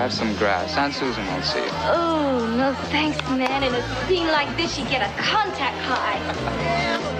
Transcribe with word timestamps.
Have 0.00 0.14
some 0.14 0.34
grass. 0.36 0.78
Aunt 0.78 0.94
Susan 0.94 1.26
won't 1.26 1.44
see 1.44 1.58
you. 1.58 1.68
Oh, 1.84 2.50
no 2.56 2.72
thanks, 2.88 3.18
man. 3.28 3.62
In 3.62 3.74
a 3.74 4.06
scene 4.06 4.28
like 4.28 4.56
this, 4.56 4.78
you 4.78 4.86
get 4.86 5.02
a 5.02 5.22
contact 5.22 5.76
high. 5.76 6.18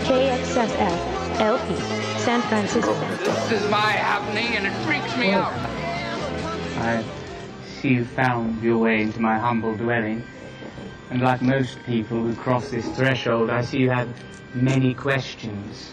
KXSF, 0.05 1.41
LP, 1.41 1.77
San 2.21 2.41
Francisco. 2.41 2.95
Oh, 2.95 3.49
this 3.51 3.61
is 3.61 3.71
my 3.71 3.93
happening, 3.93 4.57
and 4.57 4.67
it 4.67 4.73
freaks 4.87 5.15
me 5.19 5.35
oh. 5.35 5.41
out. 5.41 5.53
I 6.79 7.05
see 7.67 7.89
you 7.89 8.07
found 8.07 8.63
your 8.63 8.79
way 8.79 9.03
into 9.03 9.21
my 9.21 9.39
humble 9.39 9.77
dwelling. 9.77 10.25
And 11.11 11.21
like 11.21 11.43
most 11.43 11.77
people 11.85 12.23
who 12.23 12.35
cross 12.35 12.71
this 12.71 12.89
threshold, 12.97 13.51
I 13.51 13.61
see 13.61 13.77
you 13.77 13.91
have 13.91 14.09
many 14.55 14.95
questions. 14.95 15.93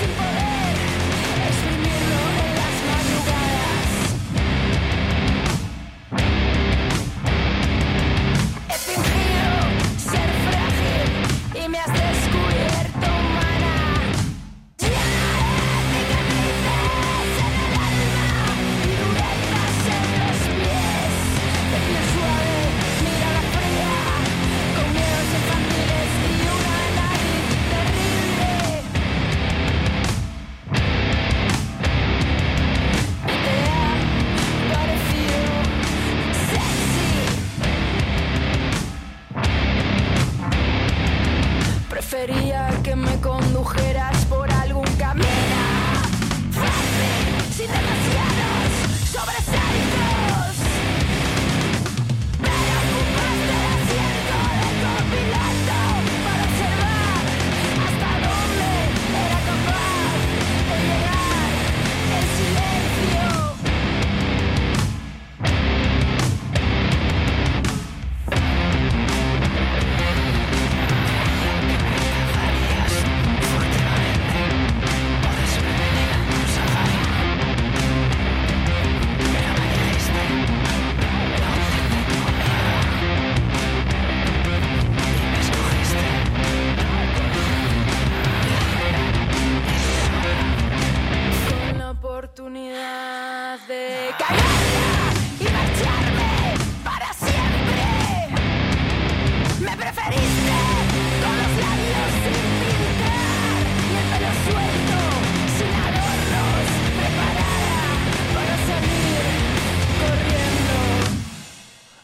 frágil 11.71 12.01
y 12.07 12.10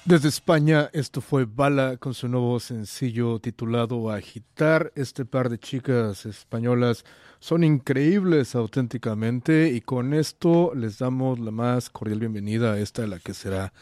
Desde 0.08 0.30
España, 0.30 0.90
esto 0.94 1.20
fue 1.20 1.44
Bala 1.44 1.98
con 1.98 2.14
su 2.14 2.30
nuevo 2.30 2.62
sencillo 2.62 3.40
titulado 3.40 4.10
Agitar. 4.10 4.94
Este 4.96 5.26
par 5.26 5.50
de 5.50 5.60
chicas 5.60 6.26
españolas 6.26 7.04
son 7.40 7.66
increíbles 7.66 8.56
auténticamente 8.56 9.68
y 9.74 9.82
con 9.82 10.14
esto 10.14 10.72
les 10.74 10.98
damos 11.00 11.40
la 11.40 11.52
más 11.52 11.90
cordial 11.90 12.20
bienvenida 12.20 12.72
a 12.72 12.80
esta, 12.80 13.06
la 13.06 13.20
que 13.20 13.34
será 13.34 13.74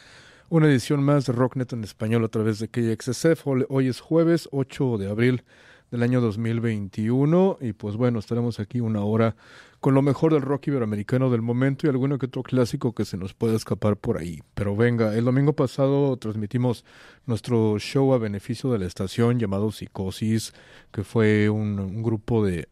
una 0.49 0.65
edición 0.65 1.03
más 1.03 1.27
de 1.27 1.33
Rocknet 1.33 1.73
en 1.73 1.83
español 1.83 2.25
a 2.25 2.29
través 2.29 2.57
de 2.57 2.69
KXSF. 2.69 3.45
Hoy- 3.69 3.87
es 3.87 3.99
jueves 3.99 4.49
8 4.51 4.97
de 4.97 5.07
abril 5.11 5.43
del 5.91 6.01
año 6.01 6.21
2021 6.21 7.59
y 7.61 7.73
pues 7.73 7.97
bueno, 7.97 8.17
estaremos 8.17 8.59
aquí 8.59 8.79
una 8.79 9.01
hora 9.03 9.35
con 9.85 9.93
lo 9.93 10.01
mejor 10.01 10.33
del 10.33 10.41
rock 10.41 10.69
iberoamericano 10.69 11.29
del 11.29 11.43
momento 11.43 11.85
y 11.85 11.91
alguno 11.91 12.17
que 12.17 12.25
otro 12.25 12.41
clásico 12.41 12.95
que 12.95 13.05
se 13.05 13.17
nos 13.17 13.35
pueda 13.35 13.55
escapar 13.55 13.97
por 13.97 14.17
ahí. 14.17 14.41
Pero 14.55 14.75
venga, 14.75 15.15
el 15.15 15.25
domingo 15.25 15.53
pasado 15.53 16.17
transmitimos 16.17 16.83
nuestro 17.27 17.77
show 17.77 18.11
a 18.15 18.17
beneficio 18.17 18.71
de 18.71 18.79
la 18.79 18.87
estación 18.87 19.37
llamado 19.37 19.71
Psicosis, 19.71 20.53
que 20.91 21.03
fue 21.03 21.51
un, 21.51 21.77
un 21.77 22.01
grupo 22.01 22.43
de, 22.43 22.67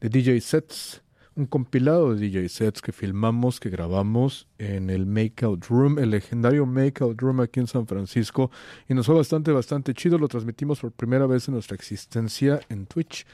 de 0.00 0.08
DJ 0.08 0.40
sets, 0.40 1.02
un 1.34 1.46
compilado 1.46 2.14
de 2.14 2.28
DJ 2.28 2.48
sets 2.48 2.80
que 2.80 2.92
filmamos, 2.92 3.58
que 3.58 3.68
grabamos 3.68 4.46
en 4.58 4.88
el 4.88 5.04
Makeout 5.04 5.66
Room, 5.66 5.98
el 5.98 6.10
legendario 6.10 6.64
Makeout 6.64 7.20
Room 7.20 7.40
aquí 7.40 7.58
en 7.58 7.66
San 7.66 7.88
Francisco, 7.88 8.52
y 8.88 8.94
nos 8.94 9.06
fue 9.06 9.16
bastante, 9.16 9.50
bastante 9.50 9.94
chido. 9.94 10.16
Lo 10.16 10.28
transmitimos 10.28 10.78
por 10.78 10.92
primera 10.92 11.26
vez 11.26 11.48
en 11.48 11.54
nuestra 11.54 11.74
existencia 11.74 12.60
en 12.68 12.86
Twitch. 12.86 13.26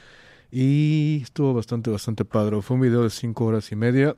Y 0.51 1.21
estuvo 1.21 1.53
bastante, 1.53 1.91
bastante 1.91 2.25
padre. 2.25 2.61
Fue 2.61 2.75
un 2.75 2.81
video 2.81 3.03
de 3.03 3.09
cinco 3.09 3.45
horas 3.45 3.71
y 3.71 3.75
media. 3.75 4.15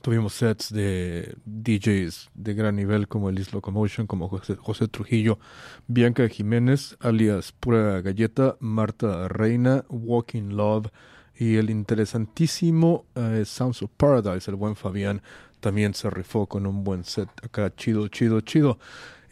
Tuvimos 0.00 0.32
sets 0.32 0.72
de 0.72 1.36
DJs 1.44 2.30
de 2.34 2.54
gran 2.54 2.76
nivel 2.76 3.08
como 3.08 3.28
Elis 3.28 3.52
Locomotion, 3.52 4.06
como 4.06 4.28
José, 4.28 4.56
José 4.56 4.88
Trujillo, 4.88 5.38
Bianca 5.86 6.26
Jiménez, 6.28 6.96
alias 7.00 7.52
Pura 7.52 8.00
Galleta, 8.00 8.56
Marta 8.58 9.28
Reina, 9.28 9.84
Walking 9.90 10.54
Love 10.54 10.88
y 11.36 11.56
el 11.56 11.68
interesantísimo 11.68 13.04
eh, 13.14 13.44
Sounds 13.44 13.82
of 13.82 13.90
Paradise, 13.96 14.50
el 14.50 14.56
buen 14.56 14.76
Fabián, 14.76 15.22
también 15.60 15.94
se 15.94 16.08
rifó 16.08 16.46
con 16.46 16.66
un 16.66 16.84
buen 16.84 17.04
set 17.04 17.28
acá, 17.42 17.72
chido, 17.74 18.08
chido, 18.08 18.40
chido. 18.40 18.78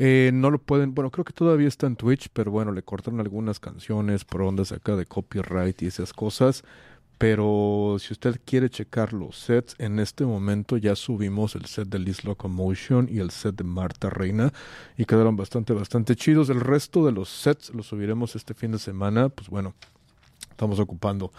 Eh, 0.03 0.31
no 0.33 0.51
lo 0.51 0.59
pueden, 0.59 0.95
bueno, 0.95 1.11
creo 1.11 1.27
que 1.27 1.35
todavía 1.35 1.69
está 1.69 1.87
en 1.87 1.95
Twitch, 1.95 2.31
pero 2.33 2.51
bueno, 2.51 2.73
le 2.73 2.83
cortaron 2.83 3.21
algunas 3.21 3.61
canciones 3.61 4.25
por 4.25 4.41
ondas 4.41 4.73
acá 4.73 4.97
de 4.97 5.05
copyright 5.05 5.83
y 5.83 5.89
esas 5.89 6.15
cosas. 6.15 6.65
Pero 7.19 7.99
si 8.01 8.15
usted 8.15 8.41
quiere 8.47 8.71
checar 8.71 9.13
los 9.13 9.39
sets, 9.39 9.75
en 9.77 9.99
este 9.99 10.25
momento 10.25 10.79
ya 10.79 10.97
subimos 10.97 11.55
el 11.55 11.67
set 11.67 11.89
de 11.89 11.99
Liz 11.99 12.25
Locomotion 12.25 13.11
y 13.13 13.19
el 13.19 13.31
set 13.31 13.57
de 13.57 13.65
Marta 13.65 14.09
Reina 14.09 14.55
y 14.97 15.05
quedaron 15.05 15.37
bastante, 15.37 15.75
bastante 15.75 16.17
chidos. 16.17 16.49
El 16.49 16.61
resto 16.61 17.05
de 17.05 17.13
los 17.13 17.29
sets 17.29 17.75
los 17.75 17.89
subiremos 17.89 18.35
este 18.37 18.55
fin 18.55 18.73
de 18.73 18.79
semana. 18.79 19.29
Pues 19.29 19.51
bueno, 19.51 19.75
estamos 20.51 20.81
ocupando, 20.81 21.31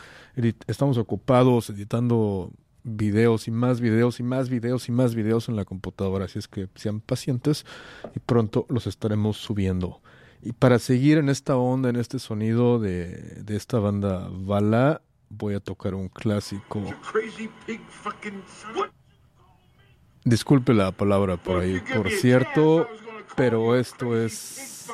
estamos 0.67 0.99
ocupados 0.99 1.71
editando 1.71 2.51
videos 2.83 3.47
y 3.47 3.51
más 3.51 3.81
videos 3.81 4.19
y 4.19 4.23
más 4.23 4.49
videos 4.49 4.89
y 4.89 4.91
más 4.91 5.15
videos 5.15 5.49
en 5.49 5.55
la 5.55 5.65
computadora. 5.65 6.25
Así 6.25 6.39
es 6.39 6.47
que 6.47 6.67
sean 6.75 6.99
pacientes 6.99 7.65
y 8.15 8.19
pronto 8.19 8.65
los 8.69 8.87
estaremos 8.87 9.37
subiendo. 9.37 10.01
Y 10.41 10.53
para 10.53 10.79
seguir 10.79 11.17
en 11.17 11.29
esta 11.29 11.55
onda, 11.55 11.89
en 11.89 11.95
este 11.95 12.17
sonido 12.17 12.79
de, 12.79 13.43
de 13.43 13.55
esta 13.55 13.79
banda 13.79 14.27
Bala, 14.31 15.01
voy 15.29 15.53
a 15.53 15.59
tocar 15.59 15.93
un 15.93 16.09
clásico. 16.09 16.83
Disculpe 20.23 20.73
la 20.73 20.91
palabra 20.91 21.37
por 21.37 21.61
ahí, 21.61 21.81
por 21.93 22.09
cierto, 22.09 22.87
pero 23.35 23.75
esto 23.75 24.15
es 24.15 24.87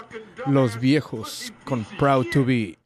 Los 0.46 0.80
Viejos 0.80 1.54
con 1.66 1.84
Proud 1.98 2.28
to 2.32 2.46
Be. 2.46 2.78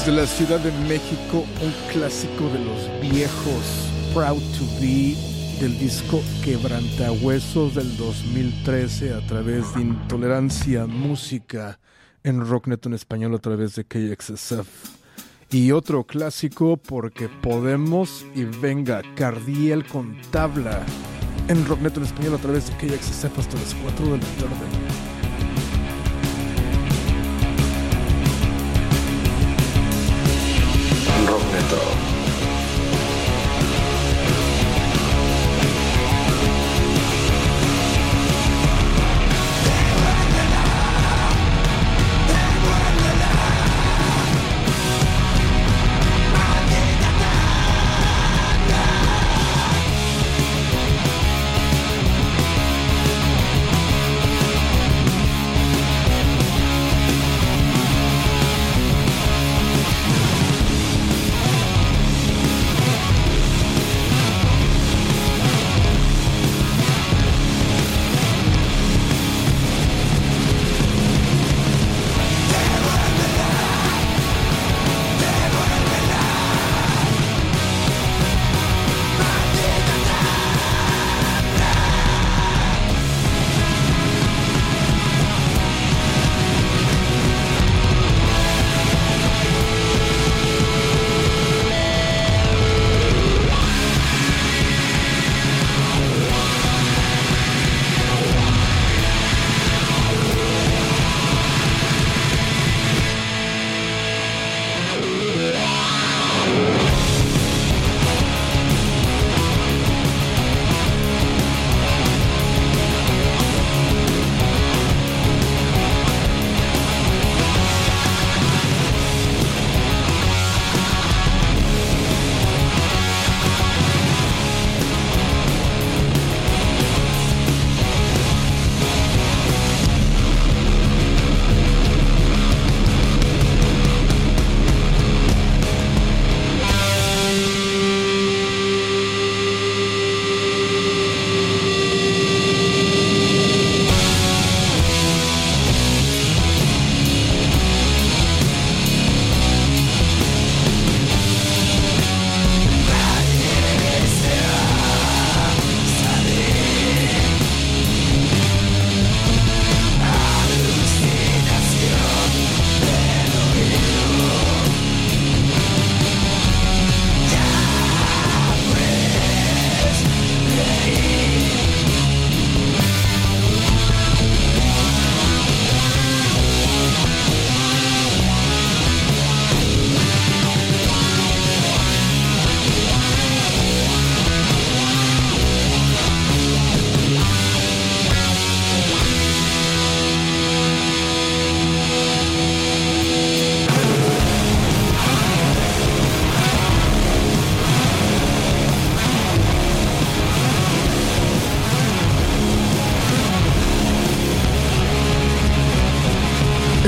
Desde 0.00 0.12
la 0.12 0.26
Ciudad 0.26 0.58
de 0.60 0.72
México, 0.88 1.44
un 1.60 1.92
clásico 1.92 2.48
de 2.48 2.64
los 2.64 3.02
viejos, 3.02 3.92
Proud 4.14 4.40
to 4.56 4.64
Be, 4.80 5.14
del 5.60 5.78
disco 5.78 6.22
Quebrantahuesos 6.42 7.74
del 7.74 7.94
2013 7.98 9.12
a 9.12 9.20
través 9.26 9.74
de 9.74 9.82
Intolerancia 9.82 10.86
Música 10.86 11.78
en 12.24 12.46
Rocknet 12.48 12.86
en 12.86 12.94
español 12.94 13.34
a 13.34 13.38
través 13.40 13.74
de 13.74 13.84
KXSF. 13.84 14.68
Y 15.50 15.72
otro 15.72 16.04
clásico 16.04 16.78
porque 16.78 17.28
Podemos 17.28 18.24
y 18.34 18.44
venga 18.44 19.02
Cardiel 19.16 19.84
con 19.84 20.16
tabla 20.30 20.80
en 21.48 21.66
Rocknet 21.66 21.98
en 21.98 22.04
español 22.04 22.36
a 22.36 22.38
través 22.38 22.68
de 22.68 22.76
KXSF 22.78 23.38
hasta 23.38 23.58
las 23.58 23.74
4 23.74 24.06
de 24.06 24.16
la 24.16 24.24
tarde. 24.24 24.89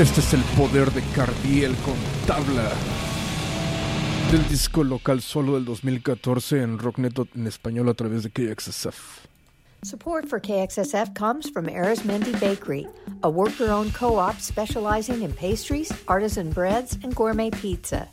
Este 0.03 0.19
es 0.19 0.35
el 0.35 0.43
poder 0.57 0.91
de 0.91 1.01
Cardiel 1.15 1.77
con 1.85 1.95
tabla 2.27 2.69
del 4.33 4.49
disco 4.49 4.83
local 4.83 5.23
solo 5.23 5.55
del 5.55 5.65
2014 5.65 6.61
en 6.61 6.81
Rocknet 6.81 7.17
en 7.37 7.47
español 7.47 7.89
a 7.89 7.95
través 7.95 8.25
de 8.25 8.31
KXSF. 8.31 9.29
Support 9.85 10.27
for 10.29 10.41
KXSF 10.41 11.15
comes 11.15 11.49
from 11.49 11.69
Arizmendi 11.69 12.33
Bakery, 12.41 12.89
a 13.23 13.31
worker-owned 13.31 13.95
co-op 13.95 14.41
specializing 14.41 15.23
in 15.23 15.33
pastries, 15.33 15.93
artisan 16.09 16.51
breads, 16.51 16.99
and 17.05 17.15
gourmet 17.15 17.51
pizza. 17.51 18.09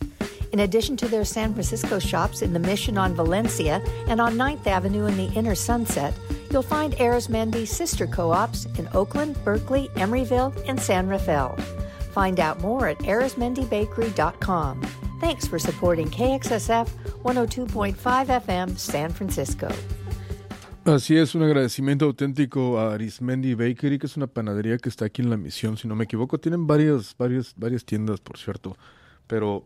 In 0.51 0.61
addition 0.61 0.97
to 0.97 1.07
their 1.07 1.25
San 1.25 1.53
Francisco 1.53 1.99
shops 1.99 2.41
in 2.41 2.53
the 2.53 2.59
Mission 2.59 2.97
on 2.97 3.13
Valencia 3.13 3.81
and 4.07 4.19
on 4.19 4.33
9th 4.33 4.65
Avenue 4.65 5.05
in 5.05 5.15
the 5.15 5.31
Inner 5.35 5.55
Sunset, 5.55 6.13
you'll 6.51 6.63
find 6.63 6.93
Arizmendi's 6.95 7.69
sister 7.69 8.07
co-ops 8.07 8.65
in 8.77 8.89
Oakland, 8.93 9.37
Berkeley, 9.43 9.89
Emeryville, 9.95 10.53
and 10.67 10.79
San 10.79 11.07
Rafael. 11.07 11.55
Find 12.13 12.39
out 12.39 12.59
more 12.61 12.87
at 12.87 12.97
arizmendibakery.com. 12.99 14.81
Thanks 15.21 15.47
for 15.47 15.59
supporting 15.59 16.09
KXSF 16.09 16.87
102.5 17.23 17.95
FM 17.95 18.77
San 18.77 19.11
Francisco. 19.11 19.69
Así 20.85 21.17
es, 21.17 21.35
un 21.35 21.43
agradecimiento 21.43 22.05
auténtico 22.05 22.79
a 22.79 22.93
Arismendi 22.93 23.53
Bakery, 23.53 23.99
que 23.99 24.07
es 24.07 24.17
una 24.17 24.25
panadería 24.25 24.77
que 24.77 24.89
está 24.89 25.05
aquí 25.05 25.21
en 25.21 25.29
la 25.29 25.37
misión, 25.37 25.77
si 25.77 25.87
no 25.87 25.95
me 25.95 26.05
equivoco. 26.05 26.39
Tienen 26.39 26.65
varias, 26.65 27.15
varias, 27.15 27.53
varias 27.55 27.85
tiendas, 27.85 28.21
por 28.21 28.37
cierto. 28.39 28.75
Pero 29.27 29.65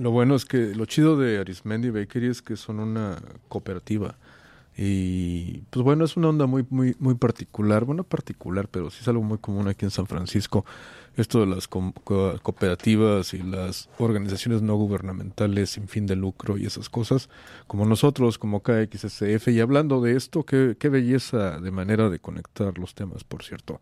lo 0.00 0.10
bueno 0.10 0.34
es 0.34 0.44
que 0.44 0.74
lo 0.74 0.86
chido 0.86 1.16
de 1.16 1.38
Arismendi 1.38 1.90
Bakery 1.90 2.28
es 2.28 2.42
que 2.42 2.56
son 2.56 2.80
una 2.80 3.16
cooperativa. 3.48 4.16
Y 4.76 5.62
pues 5.70 5.84
bueno, 5.84 6.04
es 6.04 6.16
una 6.16 6.28
onda 6.28 6.46
muy, 6.46 6.64
muy, 6.70 6.96
muy 6.98 7.14
particular, 7.14 7.84
bueno, 7.84 8.04
particular, 8.04 8.68
pero 8.68 8.90
sí 8.90 8.98
es 9.02 9.08
algo 9.08 9.22
muy 9.22 9.38
común 9.38 9.68
aquí 9.68 9.84
en 9.84 9.90
San 9.90 10.06
Francisco 10.06 10.64
esto 11.16 11.40
de 11.40 11.46
las 11.46 11.68
cooperativas 11.68 13.34
y 13.34 13.42
las 13.42 13.88
organizaciones 13.98 14.62
no 14.62 14.76
gubernamentales 14.76 15.70
sin 15.70 15.88
fin 15.88 16.06
de 16.06 16.16
lucro 16.16 16.56
y 16.56 16.66
esas 16.66 16.88
cosas, 16.88 17.28
como 17.66 17.84
nosotros, 17.84 18.38
como 18.38 18.62
KXSF. 18.62 19.48
Y 19.48 19.60
hablando 19.60 20.00
de 20.00 20.16
esto, 20.16 20.44
qué, 20.44 20.76
qué 20.78 20.88
belleza 20.88 21.60
de 21.60 21.70
manera 21.70 22.08
de 22.08 22.18
conectar 22.18 22.78
los 22.78 22.94
temas, 22.94 23.24
por 23.24 23.42
cierto. 23.42 23.80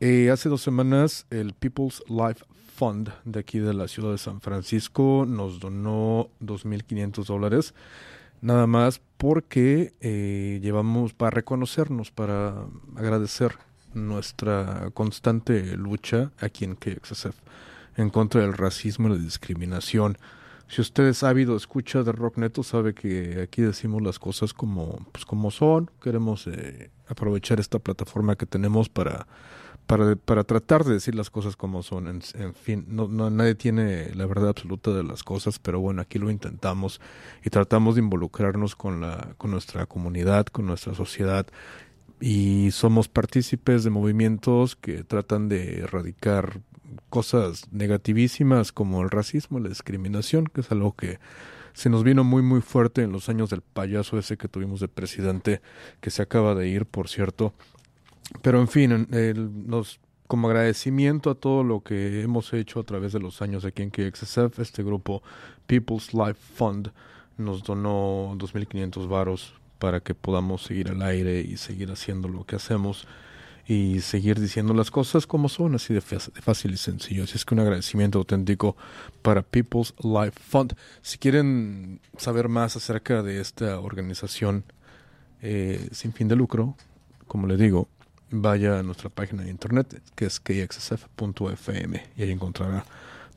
Eh, 0.00 0.30
hace 0.30 0.48
dos 0.48 0.60
semanas 0.60 1.26
el 1.30 1.54
People's 1.54 2.02
Life 2.08 2.44
Fund 2.76 3.10
de 3.24 3.40
aquí 3.40 3.58
de 3.58 3.72
la 3.72 3.88
ciudad 3.88 4.12
de 4.12 4.18
San 4.18 4.42
Francisco 4.42 5.24
nos 5.26 5.60
donó 5.60 6.28
2.500 6.42 7.24
dólares, 7.24 7.74
nada 8.42 8.66
más 8.66 9.00
porque 9.16 9.94
eh, 10.02 10.60
llevamos 10.62 11.14
para 11.14 11.30
reconocernos, 11.30 12.10
para 12.10 12.66
agradecer 12.94 13.56
nuestra 13.94 14.90
constante 14.92 15.76
lucha 15.78 16.30
aquí 16.38 16.64
en 16.66 16.76
KXSF. 16.76 17.34
en 17.96 18.10
contra 18.10 18.42
del 18.42 18.52
racismo 18.52 19.08
y 19.08 19.12
la 19.12 19.16
discriminación. 19.16 20.18
Si 20.68 20.82
usted 20.82 21.04
es 21.04 21.22
ávido 21.22 21.56
escucha 21.56 22.02
de 22.02 22.12
Rock 22.12 22.36
Neto, 22.36 22.62
sabe 22.62 22.92
que 22.92 23.40
aquí 23.40 23.62
decimos 23.62 24.02
las 24.02 24.18
cosas 24.18 24.52
como, 24.52 24.98
pues 25.12 25.24
como 25.24 25.50
son. 25.50 25.90
Queremos 26.02 26.46
eh, 26.46 26.90
aprovechar 27.08 27.58
esta 27.58 27.78
plataforma 27.78 28.36
que 28.36 28.44
tenemos 28.44 28.90
para, 28.90 29.26
para, 29.86 30.16
para 30.16 30.44
tratar 30.44 30.84
de 30.84 30.94
decir 30.94 31.14
las 31.14 31.30
cosas 31.30 31.56
como 31.56 31.82
son. 31.82 32.08
En, 32.08 32.54
fin, 32.54 32.84
no, 32.88 33.08
no, 33.08 33.30
nadie 33.30 33.54
tiene 33.54 34.14
la 34.14 34.26
verdad 34.26 34.50
absoluta 34.50 34.92
de 34.92 35.04
las 35.04 35.22
cosas, 35.22 35.58
pero 35.58 35.80
bueno, 35.80 36.02
aquí 36.02 36.18
lo 36.18 36.30
intentamos 36.30 37.00
y 37.44 37.50
tratamos 37.50 37.94
de 37.94 38.02
involucrarnos 38.02 38.76
con, 38.76 39.00
la, 39.00 39.34
con 39.38 39.50
nuestra 39.50 39.86
comunidad, 39.86 40.46
con 40.46 40.66
nuestra 40.66 40.94
sociedad 40.94 41.46
y 42.20 42.70
somos 42.70 43.08
partícipes 43.08 43.84
de 43.84 43.90
movimientos 43.90 44.74
que 44.76 45.04
tratan 45.04 45.48
de 45.48 45.80
erradicar 45.80 46.60
cosas 47.10 47.70
negativísimas 47.72 48.72
como 48.72 49.02
el 49.02 49.10
racismo, 49.10 49.60
la 49.60 49.68
discriminación, 49.68 50.46
que 50.46 50.62
es 50.62 50.72
algo 50.72 50.94
que 50.94 51.18
se 51.74 51.90
nos 51.90 52.04
vino 52.04 52.24
muy 52.24 52.40
muy 52.40 52.62
fuerte 52.62 53.02
en 53.02 53.12
los 53.12 53.28
años 53.28 53.50
del 53.50 53.60
payaso 53.60 54.18
ese 54.18 54.38
que 54.38 54.48
tuvimos 54.48 54.80
de 54.80 54.88
presidente, 54.88 55.60
que 56.00 56.10
se 56.10 56.22
acaba 56.22 56.54
de 56.54 56.68
ir, 56.68 56.86
por 56.86 57.08
cierto. 57.08 57.52
Pero 58.42 58.60
en 58.60 58.68
fin, 58.68 59.08
el, 59.12 59.50
como 60.26 60.48
agradecimiento 60.48 61.30
a 61.30 61.34
todo 61.34 61.62
lo 61.62 61.80
que 61.80 62.22
hemos 62.22 62.52
hecho 62.52 62.80
a 62.80 62.84
través 62.84 63.12
de 63.12 63.20
los 63.20 63.42
años 63.42 63.64
aquí 63.64 63.82
en 63.82 63.90
KXSF, 63.90 64.58
este 64.58 64.82
grupo 64.82 65.22
People's 65.66 66.12
Life 66.12 66.40
Fund 66.54 66.92
nos 67.38 67.62
donó 67.62 68.34
2.500 68.36 69.08
varos 69.08 69.54
para 69.78 70.00
que 70.00 70.14
podamos 70.14 70.62
seguir 70.62 70.90
al 70.90 71.02
aire 71.02 71.40
y 71.40 71.56
seguir 71.56 71.90
haciendo 71.90 72.28
lo 72.28 72.44
que 72.44 72.56
hacemos 72.56 73.06
y 73.68 74.00
seguir 74.00 74.40
diciendo 74.40 74.74
las 74.74 74.90
cosas 74.90 75.26
como 75.26 75.48
son, 75.48 75.74
así 75.74 75.92
de, 75.92 76.00
fácil 76.00 76.72
y 76.72 76.76
sencillo. 76.76 77.24
Así 77.24 77.36
es 77.36 77.44
que 77.44 77.54
un 77.54 77.60
agradecimiento 77.60 78.18
auténtico 78.18 78.76
para 79.22 79.42
People's 79.42 79.92
Life 80.02 80.38
Fund. 80.40 80.76
Si 81.02 81.18
quieren 81.18 82.00
saber 82.16 82.48
más 82.48 82.76
acerca 82.76 83.22
de 83.22 83.40
esta 83.40 83.80
organización 83.80 84.64
eh, 85.42 85.88
sin 85.90 86.12
fin 86.12 86.28
de 86.28 86.36
lucro, 86.36 86.76
como 87.26 87.48
le 87.48 87.56
digo, 87.56 87.88
vaya 88.30 88.78
a 88.78 88.82
nuestra 88.82 89.08
página 89.08 89.44
de 89.44 89.50
internet 89.50 90.00
que 90.14 90.26
es 90.26 90.40
kxsf.fm 90.40 92.02
y 92.16 92.22
ahí 92.22 92.30
encontrará 92.30 92.84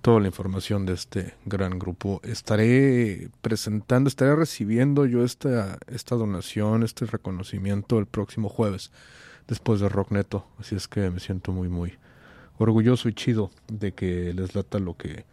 toda 0.02 0.20
la 0.20 0.28
información 0.28 0.86
de 0.86 0.94
este 0.94 1.34
gran 1.46 1.78
grupo. 1.78 2.22
Estaré 2.24 3.30
presentando, 3.42 4.08
estaré 4.08 4.36
recibiendo 4.36 5.06
yo 5.06 5.24
esta, 5.24 5.78
esta 5.88 6.16
donación, 6.16 6.84
este 6.84 7.06
reconocimiento 7.06 8.00
el 8.00 8.06
próximo 8.06 8.50
jueves 8.50 8.92
después 9.48 9.80
de 9.80 9.90
Rock 9.90 10.12
Neto. 10.12 10.46
Así 10.58 10.76
es 10.76 10.88
que 10.88 11.10
me 11.10 11.20
siento 11.20 11.52
muy, 11.52 11.68
muy 11.68 11.98
orgulloso 12.58 13.10
y 13.10 13.14
chido 13.14 13.52
de 13.68 13.94
que 13.94 14.34
les 14.34 14.56
lata 14.56 14.80
lo 14.80 14.96
que 14.96 15.26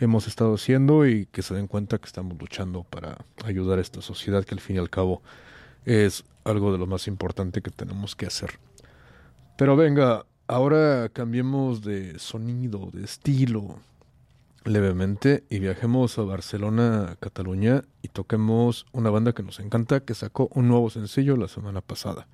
hemos 0.00 0.26
estado 0.26 0.54
haciendo 0.54 1.06
y 1.06 1.26
que 1.26 1.42
se 1.42 1.54
den 1.54 1.66
cuenta 1.66 1.98
que 1.98 2.06
estamos 2.06 2.38
luchando 2.38 2.82
para 2.84 3.18
ayudar 3.44 3.78
a 3.78 3.82
esta 3.82 4.02
sociedad 4.02 4.44
que 4.44 4.54
al 4.54 4.60
fin 4.60 4.76
y 4.76 4.78
al 4.80 4.90
cabo 4.90 5.22
es 5.84 6.24
algo 6.44 6.72
de 6.72 6.78
lo 6.78 6.86
más 6.86 7.06
importante 7.06 7.62
que 7.62 7.70
tenemos 7.70 8.16
que 8.16 8.26
hacer. 8.26 8.58
Pero 9.56 9.76
venga, 9.76 10.26
ahora 10.48 11.08
cambiemos 11.12 11.82
de 11.82 12.18
sonido, 12.18 12.90
de 12.92 13.04
estilo 13.04 13.78
levemente 14.64 15.44
y 15.50 15.58
viajemos 15.58 16.18
a 16.18 16.22
Barcelona, 16.22 17.16
Cataluña 17.20 17.82
y 18.02 18.08
toquemos 18.08 18.86
una 18.92 19.10
banda 19.10 19.32
que 19.32 19.42
nos 19.42 19.60
encanta 19.60 20.00
que 20.00 20.14
sacó 20.14 20.48
un 20.54 20.68
nuevo 20.68 20.90
sencillo 20.90 21.36
la 21.36 21.48
semana 21.48 21.80
pasada. 21.82 22.26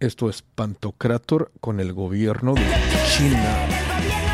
Esto 0.00 0.30
es 0.30 0.42
Pantocrator 0.42 1.52
con 1.60 1.80
el 1.80 1.92
gobierno 1.92 2.54
de 2.54 2.62
China. 3.16 4.25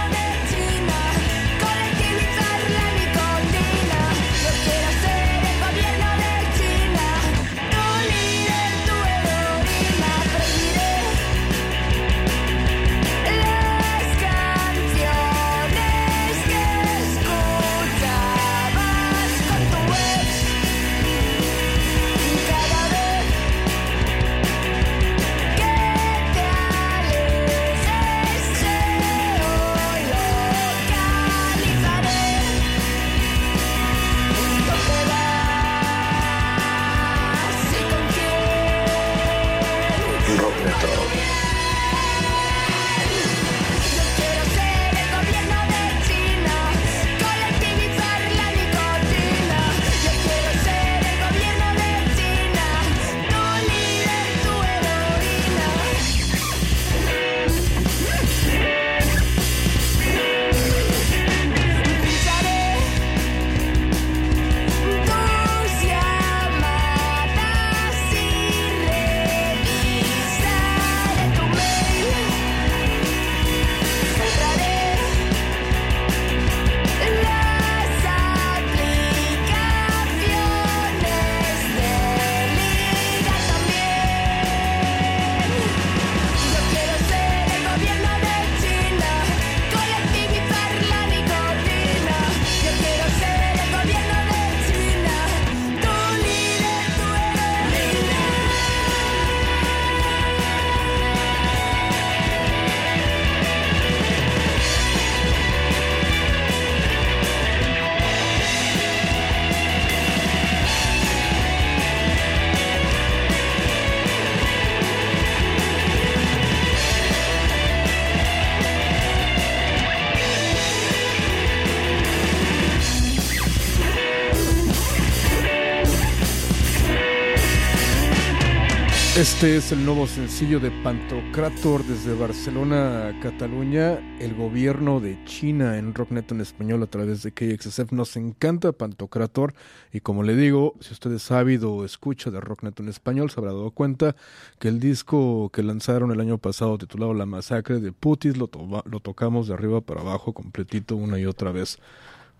Este 129.43 129.57
es 129.57 129.73
el 129.73 129.85
nuevo 129.85 130.07
sencillo 130.07 130.61
de 130.61 130.71
Pantocrator 130.85 131.83
desde 131.83 132.15
Barcelona, 132.15 133.13
Cataluña. 133.21 133.99
El 134.21 134.37
gobierno 134.37 135.01
de 135.01 135.19
China 135.25 135.79
en 135.79 135.95
Rocknet 135.95 136.31
en 136.31 136.41
español 136.41 136.81
a 136.85 136.87
través 136.87 137.25
de 137.25 137.33
KXSF. 137.33 137.91
Nos 137.91 138.17
encanta 138.17 138.71
Pantocrator. 138.71 139.53
Y 139.93 139.99
como 139.99 140.23
le 140.23 140.37
digo, 140.37 140.75
si 140.79 140.93
usted 140.93 141.11
es 141.11 141.29
ávido 141.33 141.73
o 141.73 141.85
escucha 141.85 142.31
de 142.31 142.41
Rocknet 142.41 142.79
en 142.79 142.89
español, 142.89 143.33
se 143.33 143.41
habrá 143.41 143.51
dado 143.51 143.73
cuenta 143.73 144.15
que 144.61 144.69
el 144.69 144.79
disco 144.79 145.51
que 145.53 145.65
lanzaron 145.65 146.13
el 146.13 146.21
año 146.21 146.39
pasado 146.39 146.79
titulado 146.79 147.13
La 147.13 147.27
Masacre 147.27 147.81
de 147.81 147.91
Putis 147.91 148.37
lo, 148.37 148.47
to 148.47 148.85
lo 148.85 149.01
tocamos 149.01 149.49
de 149.49 149.55
arriba 149.55 149.81
para 149.81 150.03
abajo 150.03 150.35
completito 150.35 150.95
una 150.95 151.19
y 151.19 151.27
otra 151.27 151.51
vez. 151.51 151.81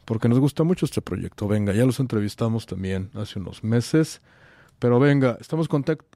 Porque 0.05 0.29
nos 0.29 0.39
gusta 0.39 0.63
mucho 0.63 0.87
este 0.87 1.03
proyecto. 1.03 1.49
Venga, 1.49 1.73
ya 1.73 1.85
los 1.85 1.99
entrevistamos 1.99 2.67
también 2.67 3.11
hace 3.15 3.41
unos 3.41 3.65
meses. 3.65 4.21
Pero 4.83 4.99
venga, 4.99 5.39
estamos 5.41 5.69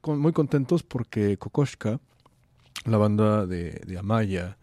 muy 0.03 0.33
contentos 0.33 0.83
porque 0.83 1.37
Kokoshka, 1.37 2.01
la 2.83 2.97
banda 2.97 3.45
de, 3.45 3.97
Amaya, 3.97 4.57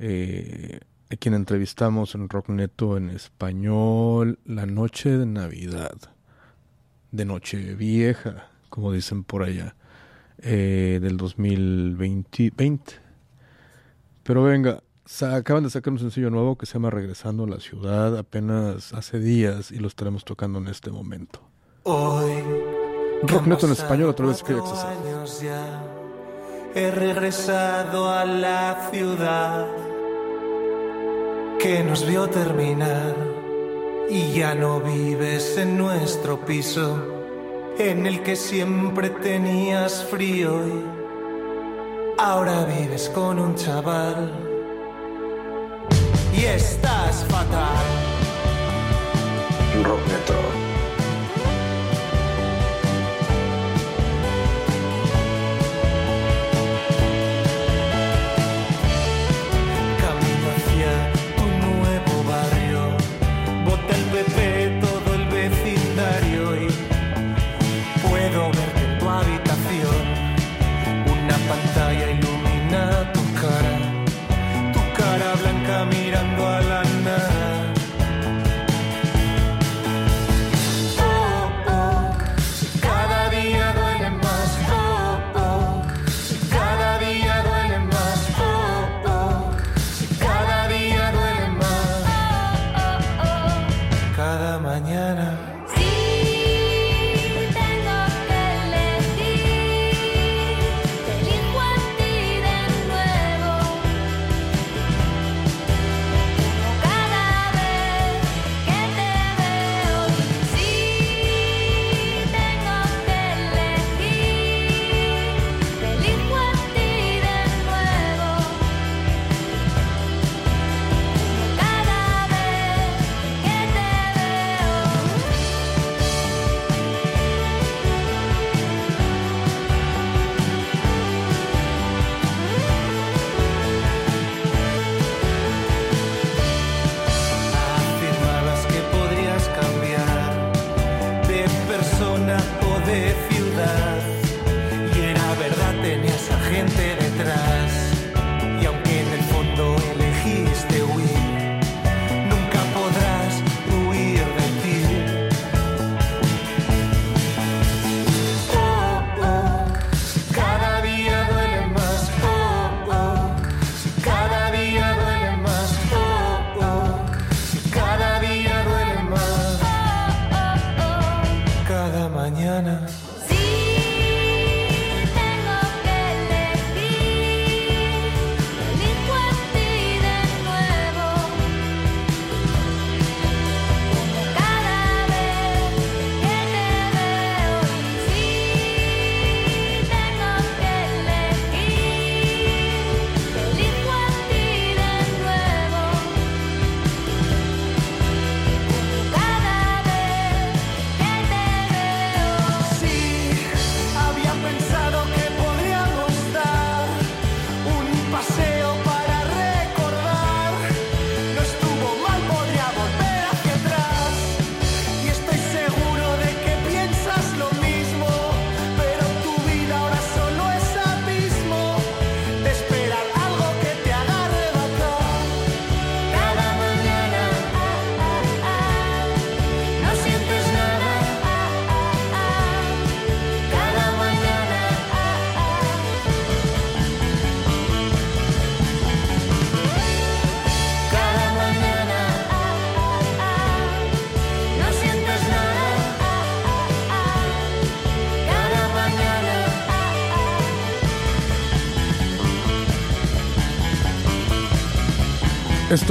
eh, 0.00 0.80
a 1.08 1.14
quien 1.14 1.34
entrevistamos 1.34 2.16
en 2.16 2.28
Rock 2.28 2.48
Neto 2.48 2.96
en 2.96 3.10
español, 3.10 4.40
la 4.44 4.66
noche 4.66 5.16
de 5.16 5.24
Navidad, 5.24 5.94
de 7.12 7.24
Noche 7.24 7.76
Vieja, 7.76 8.48
como 8.70 8.90
dicen 8.90 9.22
por 9.22 9.44
allá, 9.44 9.76
eh, 10.38 10.98
del 11.00 11.16
2020. 11.16 12.94
Pero 14.24 14.42
venga, 14.42 14.82
acaban 15.32 15.62
de 15.62 15.70
sacar 15.70 15.92
un 15.92 16.00
sencillo 16.00 16.30
nuevo 16.30 16.58
que 16.58 16.66
se 16.66 16.72
llama 16.72 16.90
Regresando 16.90 17.44
a 17.44 17.48
la 17.50 17.60
Ciudad 17.60 18.18
apenas 18.18 18.92
hace 18.94 19.20
días 19.20 19.70
y 19.70 19.78
lo 19.78 19.86
estaremos 19.86 20.24
tocando 20.24 20.58
en 20.58 20.66
este 20.66 20.90
momento. 20.90 21.40
Hoy 21.84 22.42
Rock 23.22 23.42
han 23.42 23.48
Neto 23.48 23.66
en 23.66 23.72
español 23.72 24.10
a 24.10 24.12
través 24.14 24.36
de 24.38 24.42
cuatro 24.44 24.64
KXSF. 24.64 24.84
años 24.84 25.40
ya. 25.40 25.82
He 26.74 26.90
regresado 26.90 28.10
a 28.10 28.24
la 28.24 28.88
ciudad 28.92 29.66
que 31.58 31.82
nos 31.82 32.06
vio 32.06 32.28
terminar 32.28 33.16
y 34.08 34.32
ya 34.32 34.54
no 34.54 34.80
vives 34.80 35.58
en 35.58 35.76
nuestro 35.76 36.44
piso 36.44 36.96
en 37.78 38.06
el 38.06 38.22
que 38.22 38.36
siempre 38.36 39.10
tenías 39.10 40.04
frío 40.04 40.66
y 40.66 40.84
ahora 42.18 42.64
vives 42.64 43.08
con 43.08 43.38
un 43.38 43.54
chaval 43.56 44.32
y 46.32 46.44
estás 46.44 47.24
fatal. 47.28 47.84
Rock 49.84 50.57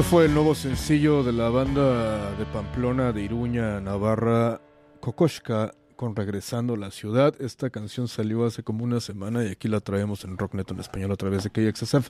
fue 0.10 0.26
el 0.26 0.34
nuevo 0.34 0.56
sencillo 0.56 1.22
de 1.22 1.34
la 1.34 1.50
banda 1.50 2.34
de 2.36 2.46
Pamplona, 2.46 3.12
de 3.12 3.24
Iruña, 3.24 3.82
Navarra, 3.82 4.62
Kokoshka, 5.02 5.74
con 5.98 6.16
Regresando 6.16 6.76
a 6.76 6.78
la 6.78 6.92
Ciudad. 6.92 7.36
Esta 7.42 7.70
canción 7.70 8.08
salió 8.08 8.46
hace 8.46 8.64
como 8.64 8.86
una 8.86 9.02
semana 9.02 9.44
y 9.44 9.50
aquí 9.50 9.68
la 9.68 9.82
traemos 9.82 10.24
en 10.24 10.38
Rocknet 10.38 10.72
en 10.72 10.80
español 10.80 11.12
a 11.12 11.18
través 11.18 11.44
de 11.44 11.50
KXSF. 11.50 12.10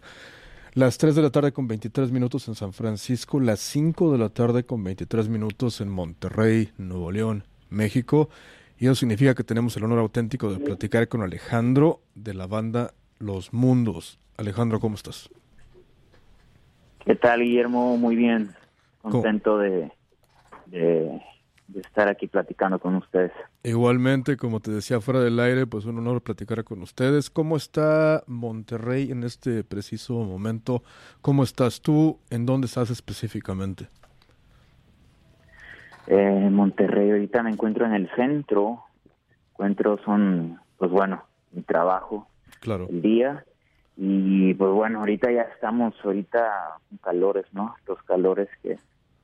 Las 0.74 1.00
3 1.00 1.16
de 1.16 1.22
la 1.24 1.32
tarde 1.32 1.52
con 1.52 1.68
23 1.68 2.12
minutos 2.12 2.48
en 2.48 2.54
San 2.54 2.72
Francisco, 2.72 3.40
las 3.40 3.62
5 3.62 4.12
de 4.12 4.18
la 4.20 4.30
tarde 4.30 4.64
con 4.64 4.84
23 4.84 5.28
minutos 5.30 5.82
en 5.82 5.90
Monterrey, 5.90 6.70
Nuevo 6.78 7.12
León, 7.12 7.46
México. 7.70 8.30
Y 8.78 8.86
eso 8.86 8.96
significa 8.96 9.34
que 9.34 9.44
tenemos 9.44 9.76
el 9.76 9.86
honor 9.86 10.00
auténtico 10.00 10.52
de 10.52 10.60
platicar 10.60 11.08
con 11.08 11.24
Alejandro 11.24 12.02
de 12.14 12.36
la 12.36 12.46
banda 12.46 12.94
Los 13.18 13.54
Mundos. 13.54 14.20
Alejandro, 14.38 14.80
¿cómo 14.80 14.96
estás? 14.96 15.32
¿Qué 17.08 17.16
tal, 17.16 17.40
Guillermo? 17.42 17.96
Muy 17.98 18.18
bien. 18.18 18.50
Contento 19.02 19.58
de, 19.60 19.90
de, 20.66 21.22
de 21.70 21.80
estar 21.80 22.10
aquí 22.10 22.28
platicando 22.28 22.80
con 22.80 22.96
ustedes. 22.96 23.32
Igualmente, 23.64 24.36
como 24.36 24.60
te 24.60 24.72
decía 24.72 25.00
fuera 25.00 25.22
del 25.22 25.40
aire, 25.40 25.66
pues 25.66 25.86
un 25.86 25.98
honor 26.00 26.22
platicar 26.22 26.66
con 26.66 26.82
ustedes. 26.82 27.30
¿Cómo 27.30 27.56
está 27.56 28.24
Monterrey 28.28 29.10
en 29.12 29.24
este 29.24 29.64
preciso 29.64 30.16
momento? 30.16 30.84
¿Cómo 31.22 31.44
estás 31.44 31.80
tú? 31.82 32.20
¿En 32.30 32.46
dónde 32.46 32.66
estás 32.68 32.90
específicamente? 32.90 33.88
Eh, 36.08 36.50
Monterrey 36.52 37.10
ahorita 37.12 37.42
me 37.42 37.52
encuentro 37.52 37.86
en 37.86 37.94
el 37.94 38.10
centro. 38.18 38.84
Encuentro 39.52 39.98
son, 40.04 40.60
pues 40.78 40.92
bueno, 40.92 41.24
mi 41.54 41.62
trabajo, 41.64 42.28
Claro. 42.60 42.88
el 42.90 43.02
día. 43.02 43.46
Y 43.98 44.54
pues 44.54 44.72
bueno, 44.72 45.00
ahorita 45.00 45.32
ya 45.32 45.42
estamos 45.42 45.94
ahorita 46.04 46.78
con 46.90 46.98
calores, 47.00 47.46
¿no? 47.52 47.76
Los 47.88 48.02
calores 48.04 48.48
que 48.62 48.78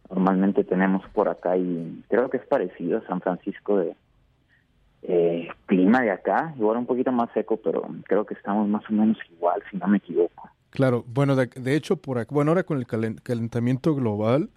normalmente 0.10 0.64
tenemos 0.64 1.08
por 1.14 1.30
acá 1.30 1.56
y 1.58 2.04
creo 2.10 2.30
que 2.30 2.38
es 2.38 2.46
parecido 2.48 2.98
a 2.98 3.08
San 3.08 3.22
Francisco 3.22 3.78
de 3.78 3.96
eh, 5.04 5.48
clima 5.66 6.02
de 6.02 6.12
acá, 6.12 6.54
igual 6.58 6.78
un 6.78 6.86
poquito 6.86 7.12
más 7.12 7.30
seco, 7.34 7.58
pero 7.58 7.84
creo 8.06 8.26
que 8.26 8.34
estamos 8.36 8.68
más 8.68 8.84
o 8.90 8.94
menos 8.94 9.18
igual, 9.32 9.62
si 9.70 9.78
no 9.78 9.88
me 9.88 9.98
equivoco. 9.98 10.50
Claro, 10.70 11.04
bueno, 11.08 11.36
de, 11.36 11.48
de 11.48 11.76
hecho, 11.76 11.98
por 11.98 12.18
ac- 12.18 12.32
bueno, 12.32 12.52
ahora 12.52 12.64
con 12.64 12.78
el 12.78 12.88
calen- 12.88 13.22
calentamiento 13.22 13.94
global 13.94 14.50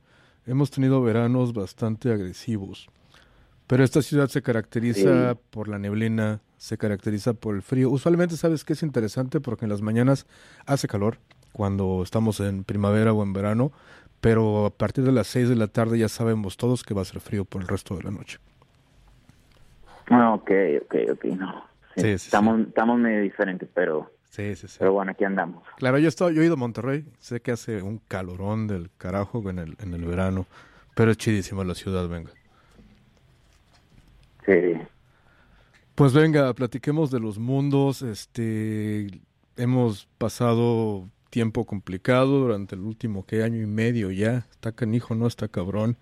hemos 0.47 0.71
tenido 0.71 1.03
veranos 1.03 1.53
bastante 1.53 2.13
agresivos. 2.13 2.89
Pero 3.67 3.83
esta 3.83 4.01
ciudad 4.01 4.29
se 4.29 4.43
caracteriza 4.43 5.35
Sí. 5.35 5.41
por 5.51 5.69
la 5.69 5.79
neblina, 5.79 6.41
se 6.57 6.79
caracteriza 6.79 7.35
por 7.35 7.55
el 7.55 7.63
frío. 7.63 7.91
Usualmente 7.91 8.37
sabes 8.37 8.65
que 8.65 8.73
es 8.75 8.83
interesante 8.83 9.41
porque 9.41 9.65
en 9.65 9.71
las 9.71 9.83
mañanas 9.83 10.27
hace 10.67 10.89
calor 10.89 11.19
cuando 11.53 12.03
estamos 12.03 12.41
en 12.41 12.65
primavera 12.65 13.13
o 13.13 13.23
en 13.23 13.33
verano, 13.33 13.73
pero 14.21 14.67
a 14.67 14.71
partir 14.71 15.05
de 15.05 15.13
las 15.13 15.27
6 15.29 15.49
de 15.49 15.57
la 15.57 15.67
tarde 15.69 15.99
ya 15.99 16.09
sabemos 16.09 16.57
todos 16.57 16.83
que 16.83 16.95
va 16.95 17.03
a 17.03 17.05
ser 17.07 17.21
frío 17.21 17.45
por 17.45 17.63
el 17.63 17.69
resto 17.69 17.97
de 17.97 18.03
la 18.05 18.11
noche. 18.11 18.39
Ah, 20.09 20.35
ok, 20.35 20.51
ok, 20.85 20.95
ok, 21.13 21.25
no. 21.37 21.65
Sí, 21.95 22.03
Sí, 22.03 22.19
sí, 22.19 22.27
estamos, 22.27 22.61
estamos 22.61 22.99
medio 22.99 23.23
diferentes, 23.23 23.69
pero, 23.75 24.11
Sí, 24.31 24.55
sí, 24.55 24.69
sí. 24.69 24.77
pero 24.79 24.93
bueno, 24.93 25.13
aquí 25.13 25.25
andamos. 25.25 25.63
Claro, 25.79 25.99
yo, 25.99 26.05
he 26.07 26.09
estado- 26.09 26.31
yo 26.31 26.43
he 26.43 26.45
ido 26.45 26.55
a 26.55 26.59
Monterrey, 26.59 27.07
sé 27.19 27.41
que 27.41 27.53
hace 27.53 27.81
un 27.83 27.99
calorón 28.07 28.67
del 28.67 28.91
carajo 28.99 29.49
en 29.49 29.59
el, 29.59 29.77
en 29.81 29.95
el 29.95 30.05
verano, 30.05 30.47
pero 30.95 31.11
es 31.11 31.17
chidísima 31.17 31.65
la 31.65 31.75
ciudad, 31.75 32.07
venga. 32.09 32.31
Sí. 34.45 34.53
Pues 35.97 36.13
venga, 36.13 36.53
platiquemos 36.53 37.11
de 37.11 37.21
los 37.21 37.39
mundos. 37.39 38.03
Este, 38.03 39.07
hemos 39.57 40.07
pasado 40.19 41.09
tiempo 41.31 41.65
complicado 41.65 42.39
durante 42.39 42.75
el 42.75 42.83
último 42.83 43.25
¿qué? 43.25 43.43
año 43.43 43.63
y 43.63 43.67
medio 43.67 44.11
ya. 44.11 44.45
Está 44.51 44.73
canijo, 44.73 45.15
no 45.15 45.27
está 45.27 45.49
cabrón. 45.49 45.97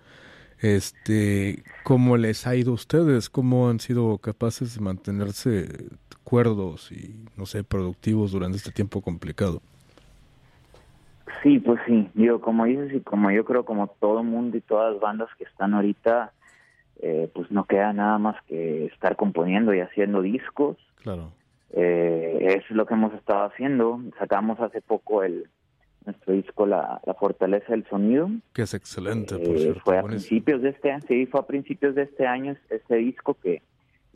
Este, 0.60 1.62
¿cómo 1.84 2.16
les 2.16 2.44
ha 2.48 2.56
ido 2.56 2.72
a 2.72 2.74
ustedes? 2.74 3.30
¿Cómo 3.30 3.68
han 3.68 3.78
sido 3.78 4.18
capaces 4.18 4.74
de 4.74 4.80
mantenerse 4.80 5.68
cuerdos 6.24 6.90
y 6.90 7.24
no 7.36 7.46
sé, 7.46 7.62
productivos 7.62 8.32
durante 8.32 8.56
este 8.56 8.72
tiempo 8.72 9.00
complicado? 9.00 9.62
Sí, 11.44 11.60
pues 11.60 11.78
sí, 11.86 12.10
yo 12.14 12.40
como 12.40 12.64
dices 12.64 12.92
y 12.94 13.00
como 13.00 13.30
yo 13.30 13.44
creo 13.44 13.64
como 13.64 13.86
todo 13.86 14.24
mundo 14.24 14.56
y 14.56 14.60
todas 14.60 14.94
las 14.94 15.00
bandas 15.00 15.28
que 15.38 15.44
están 15.44 15.74
ahorita, 15.74 16.32
eh, 17.00 17.28
pues 17.34 17.50
no 17.50 17.64
queda 17.64 17.92
nada 17.92 18.18
más 18.18 18.36
que 18.46 18.86
estar 18.86 19.16
componiendo 19.16 19.74
y 19.74 19.80
haciendo 19.80 20.22
discos. 20.22 20.76
Claro. 21.02 21.32
Eh, 21.72 22.56
es 22.58 22.70
lo 22.70 22.86
que 22.86 22.94
hemos 22.94 23.12
estado 23.14 23.44
haciendo. 23.44 24.00
Sacamos 24.18 24.60
hace 24.60 24.80
poco 24.80 25.22
el 25.22 25.48
nuestro 26.06 26.34
disco 26.34 26.66
La, 26.66 27.00
La 27.06 27.14
Fortaleza 27.14 27.66
del 27.72 27.84
Sonido. 27.88 28.28
Que 28.52 28.62
es 28.62 28.74
excelente, 28.74 29.36
por 29.38 29.56
Eh, 29.56 29.58
cierto. 29.58 29.80
fue 29.84 29.98
a 29.98 30.02
buenísimo. 30.02 30.28
principios 30.44 30.62
de 30.62 30.68
este 30.70 30.90
año, 30.92 31.02
sí, 31.08 31.26
fue 31.26 31.40
a 31.40 31.46
principios 31.46 31.94
de 31.94 32.02
este 32.02 32.26
año 32.26 32.54
este 32.70 32.96
disco 32.96 33.34
que 33.42 33.62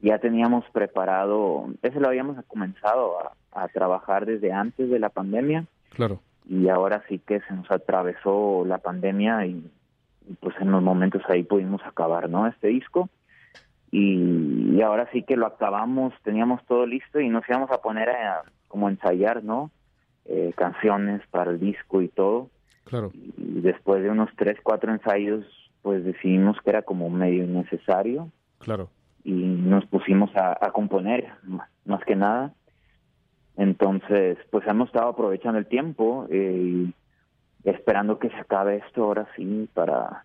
ya 0.00 0.18
teníamos 0.18 0.64
preparado, 0.70 1.66
ese 1.82 1.98
lo 1.98 2.08
habíamos 2.08 2.36
comenzado 2.46 3.16
a, 3.20 3.32
a 3.64 3.68
trabajar 3.68 4.26
desde 4.26 4.52
antes 4.52 4.88
de 4.90 4.98
la 5.00 5.08
pandemia 5.08 5.64
Claro. 5.90 6.20
y 6.48 6.68
ahora 6.68 7.02
sí 7.08 7.18
que 7.18 7.40
se 7.40 7.54
nos 7.54 7.68
atravesó 7.70 8.64
la 8.64 8.78
pandemia 8.78 9.44
y, 9.46 9.68
pues 10.40 10.54
en 10.60 10.70
los 10.70 10.82
momentos 10.82 11.22
ahí 11.28 11.42
pudimos 11.42 11.80
acabar, 11.84 12.28
¿no? 12.28 12.46
Este 12.46 12.68
disco 12.68 13.08
y, 13.90 14.74
y 14.76 14.82
ahora 14.82 15.08
sí 15.12 15.22
que 15.22 15.36
lo 15.36 15.46
acabamos, 15.46 16.12
teníamos 16.22 16.64
todo 16.66 16.86
listo 16.86 17.20
y 17.20 17.28
nos 17.28 17.48
íbamos 17.48 17.70
a 17.70 17.80
poner 17.80 18.10
a 18.10 18.42
como 18.68 18.88
ensayar, 18.88 19.42
¿no? 19.44 19.70
Eh, 20.26 20.52
canciones 20.56 21.22
para 21.30 21.50
el 21.50 21.58
disco 21.58 22.02
y 22.02 22.08
todo 22.08 22.50
Claro. 22.84 23.10
y 23.14 23.60
después 23.60 24.02
de 24.02 24.10
unos 24.10 24.30
tres, 24.36 24.58
cuatro 24.62 24.92
ensayos, 24.92 25.44
pues 25.82 26.04
decidimos 26.04 26.56
que 26.62 26.70
era 26.70 26.82
como 26.82 27.08
medio 27.08 27.44
innecesario 27.44 28.30
Claro. 28.58 28.90
y 29.24 29.32
nos 29.32 29.86
pusimos 29.86 30.34
a, 30.36 30.52
a 30.60 30.70
componer, 30.72 31.28
más 31.86 32.04
que 32.04 32.14
nada. 32.16 32.52
Entonces, 33.56 34.38
pues 34.50 34.66
hemos 34.68 34.88
estado 34.88 35.08
aprovechando 35.08 35.58
el 35.58 35.66
tiempo 35.66 36.26
eh, 36.30 36.62
y 36.62 36.94
esperando 37.64 38.18
que 38.18 38.30
se 38.30 38.36
acabe 38.36 38.76
esto 38.76 39.04
ahora 39.04 39.28
sí 39.36 39.68
para, 39.74 40.24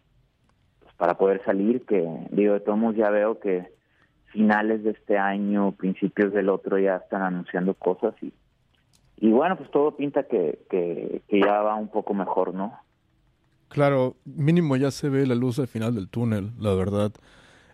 pues, 0.81 0.93
para 0.95 1.17
poder 1.17 1.43
salir, 1.45 1.85
que 1.85 2.07
digo, 2.31 2.53
de 2.53 2.59
todos 2.59 2.95
ya 2.95 3.09
veo 3.09 3.39
que 3.39 3.71
finales 4.27 4.83
de 4.83 4.91
este 4.91 5.17
año, 5.17 5.71
principios 5.73 6.33
del 6.33 6.49
otro 6.49 6.79
ya 6.79 6.97
están 6.97 7.21
anunciando 7.21 7.73
cosas 7.75 8.15
y, 8.21 8.33
y 9.17 9.31
bueno, 9.31 9.55
pues 9.55 9.69
todo 9.71 9.95
pinta 9.95 10.23
que, 10.23 10.59
que, 10.69 11.21
ya 11.29 11.61
va 11.61 11.75
un 11.75 11.87
poco 11.87 12.13
mejor, 12.13 12.53
¿no? 12.53 12.73
Claro, 13.69 14.15
mínimo 14.25 14.75
ya 14.75 14.91
se 14.91 15.09
ve 15.09 15.25
la 15.25 15.35
luz 15.35 15.59
al 15.59 15.67
final 15.67 15.95
del 15.95 16.09
túnel, 16.09 16.51
la 16.59 16.73
verdad. 16.73 17.11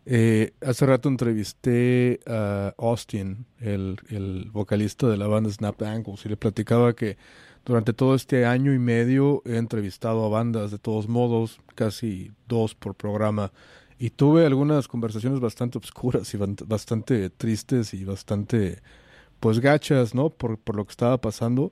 Eh, 0.05 0.51
hace 0.61 0.85
rato 0.85 1.09
entrevisté 1.09 2.19
a 2.25 2.73
Austin, 2.77 3.45
el, 3.59 3.97
el 4.09 4.49
vocalista 4.51 5.07
de 5.07 5.17
la 5.17 5.27
banda 5.27 5.49
Snap 5.49 5.81
Ankles, 5.81 6.25
y 6.25 6.29
le 6.29 6.37
platicaba 6.37 6.93
que 6.93 7.17
durante 7.65 7.93
todo 7.93 8.15
este 8.15 8.45
año 8.45 8.73
y 8.73 8.79
medio 8.79 9.41
he 9.45 9.57
entrevistado 9.57 10.25
a 10.25 10.29
bandas 10.29 10.71
de 10.71 10.79
todos 10.79 11.07
modos, 11.07 11.61
casi 11.75 12.31
dos 12.47 12.75
por 12.75 12.95
programa, 12.95 13.51
y 13.97 14.11
tuve 14.11 14.45
algunas 14.45 14.87
conversaciones 14.87 15.39
bastante 15.39 15.77
obscuras 15.77 16.33
y 16.33 16.37
bastante 16.37 17.29
tristes 17.29 17.93
y 17.93 18.05
bastante, 18.05 18.79
pues, 19.39 19.59
gachas, 19.59 20.15
¿no? 20.15 20.29
Por, 20.29 20.57
por 20.57 20.75
lo 20.75 20.85
que 20.85 20.91
estaba 20.91 21.19
pasando, 21.19 21.71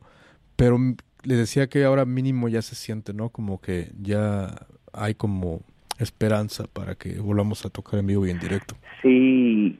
pero 0.55 0.77
le 1.23 1.35
decía 1.35 1.67
que 1.67 1.83
ahora 1.83 2.05
mínimo 2.05 2.49
ya 2.49 2.61
se 2.61 2.75
siente, 2.75 3.13
¿no? 3.13 3.29
Como 3.29 3.61
que 3.61 3.91
ya 4.01 4.67
hay 4.93 5.15
como 5.15 5.61
esperanza 5.99 6.65
para 6.71 6.95
que 6.95 7.19
volvamos 7.19 7.65
a 7.65 7.69
tocar 7.69 7.99
en 7.99 8.07
vivo 8.07 8.25
y 8.25 8.31
en 8.31 8.39
directo. 8.39 8.75
Sí, 9.01 9.79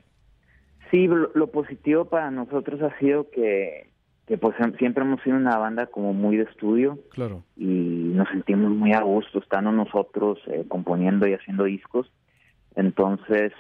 sí, 0.90 1.08
lo 1.08 1.48
positivo 1.48 2.06
para 2.06 2.32
nosotros 2.32 2.82
ha 2.82 2.98
sido 3.00 3.30
que, 3.30 3.87
que 4.28 4.38
pues 4.38 4.56
hem- 4.58 4.78
siempre 4.78 5.04
hemos 5.04 5.22
sido 5.24 5.38
una 5.38 5.58
banda 5.58 5.88
como 5.88 6.14
muy 6.14 6.38
de 6.38 6.44
estudio 6.44 7.00
Claro, 7.12 7.44
y 7.56 7.66
nos 7.66 8.28
sentimos 8.30 8.70
muy 8.72 8.94
a 8.94 9.02
gusto 9.02 9.40
estando 9.40 9.72
nosotros 9.72 10.38
eh, 10.48 10.66
componiendo 10.68 11.28
y 11.28 11.34
haciendo 11.34 11.64
discos. 11.64 12.12
Entonces, 12.76 13.54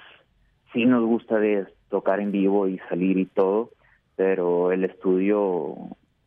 sí 0.73 0.85
nos 0.85 1.03
gusta 1.05 1.39
de 1.39 1.65
tocar 1.89 2.19
en 2.19 2.31
vivo 2.31 2.67
y 2.67 2.79
salir 2.89 3.17
y 3.17 3.25
todo, 3.25 3.71
pero 4.15 4.71
el 4.71 4.83
estudio, 4.83 5.75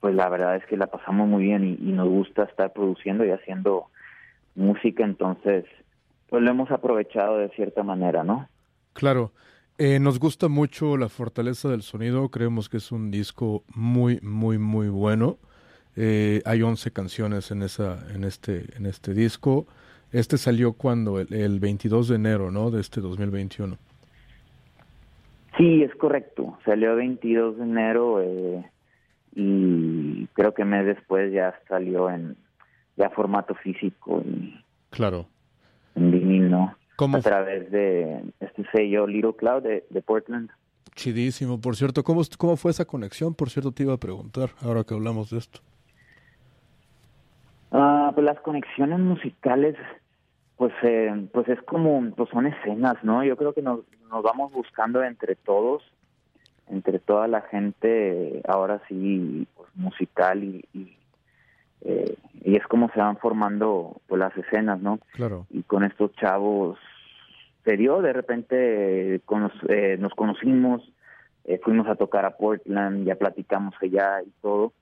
pues 0.00 0.14
la 0.14 0.28
verdad 0.28 0.56
es 0.56 0.64
que 0.66 0.76
la 0.76 0.86
pasamos 0.86 1.28
muy 1.28 1.44
bien 1.44 1.64
y, 1.64 1.88
y 1.88 1.92
nos 1.92 2.08
gusta 2.08 2.44
estar 2.44 2.72
produciendo 2.72 3.24
y 3.24 3.30
haciendo 3.30 3.86
música, 4.54 5.04
entonces, 5.04 5.64
pues 6.28 6.42
lo 6.42 6.50
hemos 6.50 6.70
aprovechado 6.70 7.38
de 7.38 7.50
cierta 7.50 7.82
manera, 7.82 8.24
¿no? 8.24 8.48
claro. 8.94 9.32
Eh, 9.78 9.98
nos 9.98 10.18
gusta 10.18 10.48
mucho 10.48 10.96
la 10.96 11.08
fortaleza 11.08 11.68
del 11.68 11.82
sonido, 11.82 12.28
creemos 12.28 12.68
que 12.68 12.76
es 12.76 12.92
un 12.92 13.10
disco 13.10 13.64
muy, 13.74 14.20
muy, 14.22 14.58
muy 14.58 14.88
bueno. 14.88 15.38
Eh, 15.96 16.42
hay 16.44 16.62
11 16.62 16.90
canciones 16.92 17.50
en, 17.50 17.62
esa, 17.62 17.98
en, 18.14 18.24
este, 18.24 18.66
en 18.76 18.86
este 18.86 19.14
disco. 19.14 19.66
Este 20.12 20.36
salió 20.38 20.74
cuando, 20.74 21.18
el, 21.18 21.32
el 21.32 21.60
22 21.60 22.08
de 22.08 22.16
enero, 22.16 22.50
¿no? 22.50 22.70
De 22.70 22.80
este 22.80 23.00
2021. 23.00 23.78
Sí, 25.56 25.82
es 25.82 25.94
correcto. 25.96 26.58
Salió 26.64 26.94
22 26.96 27.56
de 27.56 27.62
enero 27.62 28.22
eh, 28.22 28.70
y 29.34 30.26
creo 30.34 30.52
que 30.54 30.64
mes 30.64 30.86
después 30.86 31.32
ya 31.32 31.54
salió 31.68 32.10
en 32.10 32.36
ya 32.96 33.08
formato 33.10 33.54
físico 33.54 34.22
y 34.26 34.54
Claro. 34.90 35.26
en 35.94 36.10
vinil, 36.10 36.50
¿no? 36.50 36.76
¿Cómo 37.00 37.16
A 37.16 37.20
través 37.22 37.70
de 37.70 38.22
este 38.40 38.62
sello 38.72 39.06
Little 39.06 39.32
Cloud 39.34 39.62
de, 39.62 39.86
de 39.88 40.02
Portland. 40.02 40.50
Chidísimo, 40.94 41.58
por 41.58 41.74
cierto. 41.74 42.04
¿Cómo, 42.04 42.20
¿Cómo 42.36 42.56
fue 42.56 42.72
esa 42.72 42.84
conexión? 42.84 43.32
Por 43.32 43.48
cierto, 43.48 43.72
te 43.72 43.84
iba 43.84 43.94
a 43.94 43.96
preguntar, 43.96 44.50
ahora 44.60 44.84
que 44.84 44.92
hablamos 44.92 45.30
de 45.30 45.38
esto. 45.38 45.60
Ah, 47.72 48.10
pues 48.14 48.22
las 48.26 48.38
conexiones 48.40 48.98
musicales, 48.98 49.76
pues, 50.58 50.74
eh, 50.82 51.26
pues 51.32 51.48
es 51.48 51.62
como, 51.62 52.10
pues 52.14 52.28
son 52.28 52.46
escenas, 52.46 53.02
¿no? 53.02 53.24
Yo 53.24 53.34
creo 53.38 53.54
que 53.54 53.62
nos, 53.62 53.80
nos 54.10 54.22
vamos 54.22 54.52
buscando 54.52 55.02
entre 55.02 55.36
todos, 55.36 55.82
entre 56.68 56.98
toda 56.98 57.28
la 57.28 57.40
gente, 57.40 58.42
ahora 58.46 58.82
sí, 58.88 59.48
pues 59.56 59.70
musical 59.74 60.44
y, 60.44 60.66
y, 60.74 60.94
eh, 61.80 62.14
y 62.44 62.56
es 62.56 62.66
como 62.66 62.90
se 62.90 63.00
van 63.00 63.16
formando 63.16 64.02
pues 64.06 64.18
las 64.18 64.36
escenas, 64.36 64.80
¿no? 64.82 64.98
Claro. 65.14 65.46
Y 65.48 65.62
con 65.62 65.82
estos 65.82 66.14
chavos 66.16 66.78
se 67.64 67.76
dio, 67.76 68.00
de 68.02 68.12
repente 68.12 69.14
eh, 69.16 69.20
cono- 69.24 69.50
eh, 69.68 69.96
nos 69.98 70.14
conocimos, 70.14 70.82
eh, 71.44 71.58
fuimos 71.62 71.86
a 71.88 71.94
tocar 71.96 72.24
a 72.24 72.36
Portland, 72.36 73.06
ya 73.06 73.14
platicamos 73.16 73.74
allá 73.82 74.22
y 74.22 74.30
todo 74.40 74.72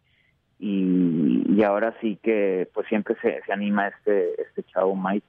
y, 0.59 1.45
y 1.49 1.63
ahora 1.63 1.95
sí 2.01 2.19
que 2.23 2.69
pues 2.75 2.87
siempre 2.89 3.15
se, 3.23 3.41
se 3.47 3.53
anima 3.53 3.89
este 3.89 4.41
este 4.43 4.63
chavo 4.65 4.97
Mike 4.97 5.27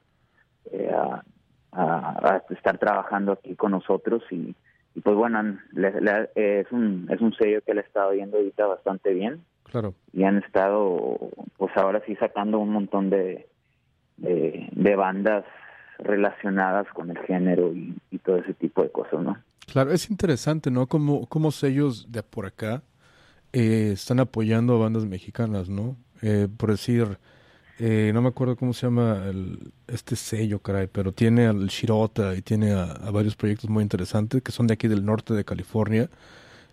eh, 0.71 0.89
a, 0.91 1.23
a- 1.71 2.35
a 2.49 2.53
estar 2.53 2.77
trabajando 2.79 3.33
aquí 3.33 3.55
con 3.55 3.71
nosotros 3.71 4.23
y, 4.31 4.55
y 4.95 5.01
pues 5.01 5.15
bueno 5.15 5.57
le- 5.73 6.01
le- 6.01 6.29
es 6.35 6.71
un 6.71 7.07
es 7.11 7.21
un 7.21 7.33
sello 7.33 7.61
que 7.63 7.75
le 7.75 7.81
está 7.81 8.11
yendo 8.13 8.37
ahorita 8.37 8.65
bastante 8.65 9.13
bien 9.13 9.41
Claro. 9.65 9.93
y 10.13 10.23
han 10.23 10.39
estado, 10.39 11.19
pues 11.57 11.77
ahora 11.77 12.01
sí 12.07 12.15
sacando 12.15 12.57
un 12.57 12.71
montón 12.71 13.11
de, 13.11 13.45
de, 14.17 14.67
de 14.71 14.95
bandas 14.95 15.45
relacionadas 15.99 16.87
con 16.93 17.09
el 17.11 17.17
género 17.19 17.73
y, 17.73 17.95
y 18.11 18.17
todo 18.19 18.37
ese 18.37 18.53
tipo 18.53 18.81
de 18.83 18.91
cosas, 18.91 19.21
¿no? 19.21 19.37
Claro, 19.71 19.91
es 19.91 20.09
interesante, 20.09 20.71
¿no? 20.71 20.87
Como, 20.87 21.27
como 21.27 21.51
sellos 21.51 22.11
de 22.11 22.23
por 22.23 22.45
acá 22.45 22.81
eh, 23.53 23.91
están 23.93 24.19
apoyando 24.19 24.75
a 24.75 24.79
bandas 24.79 25.05
mexicanas, 25.05 25.69
¿no? 25.69 25.95
Eh, 26.21 26.47
por 26.57 26.71
decir, 26.71 27.17
eh, 27.79 28.11
no 28.13 28.21
me 28.21 28.29
acuerdo 28.29 28.55
cómo 28.55 28.73
se 28.73 28.87
llama 28.87 29.25
el, 29.29 29.71
este 29.87 30.15
sello, 30.15 30.59
caray, 30.59 30.87
pero 30.91 31.11
tiene 31.11 31.45
al 31.47 31.67
Shirota 31.67 32.35
y 32.35 32.41
tiene 32.41 32.71
a, 32.73 32.83
a 32.91 33.11
varios 33.11 33.35
proyectos 33.35 33.69
muy 33.69 33.83
interesantes 33.83 34.41
que 34.41 34.51
son 34.51 34.67
de 34.67 34.73
aquí 34.73 34.87
del 34.87 35.05
norte 35.05 35.33
de 35.33 35.45
California 35.45 36.09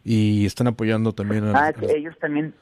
y 0.05 0.47
están 0.47 0.67
apoyando 0.69 1.13
también 1.13 1.45
a... 1.45 1.53
Ah, 1.53 1.67
a- 1.77 1.85
ellos 1.93 2.17
también, 2.21 2.55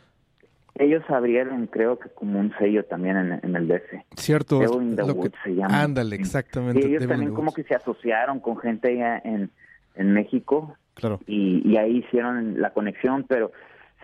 ellos 0.76 1.02
abrieron 1.08 1.66
creo 1.66 1.98
que 1.98 2.08
como 2.10 2.40
un 2.40 2.52
sello 2.58 2.84
también 2.84 3.16
en, 3.16 3.40
en 3.42 3.56
el 3.56 3.68
DC. 3.68 4.04
Cierto, 4.16 4.58
Devil 4.58 4.82
in 4.82 4.96
the 4.96 5.02
que- 5.02 5.30
se 5.44 5.54
llama. 5.54 5.82
ándale, 5.82 6.16
exactamente. 6.16 6.80
Y 6.80 6.84
ellos 6.90 7.00
Devil 7.00 7.08
también 7.08 7.34
como 7.34 7.52
que 7.54 7.62
se 7.64 7.74
asociaron 7.74 8.40
con 8.40 8.56
gente 8.58 8.88
allá 8.88 9.20
en, 9.24 9.50
en 9.94 10.12
México 10.12 10.76
Claro, 10.94 11.20
y, 11.26 11.62
y 11.68 11.76
ahí 11.76 11.98
hicieron 11.98 12.60
la 12.60 12.70
conexión, 12.70 13.24
pero 13.28 13.50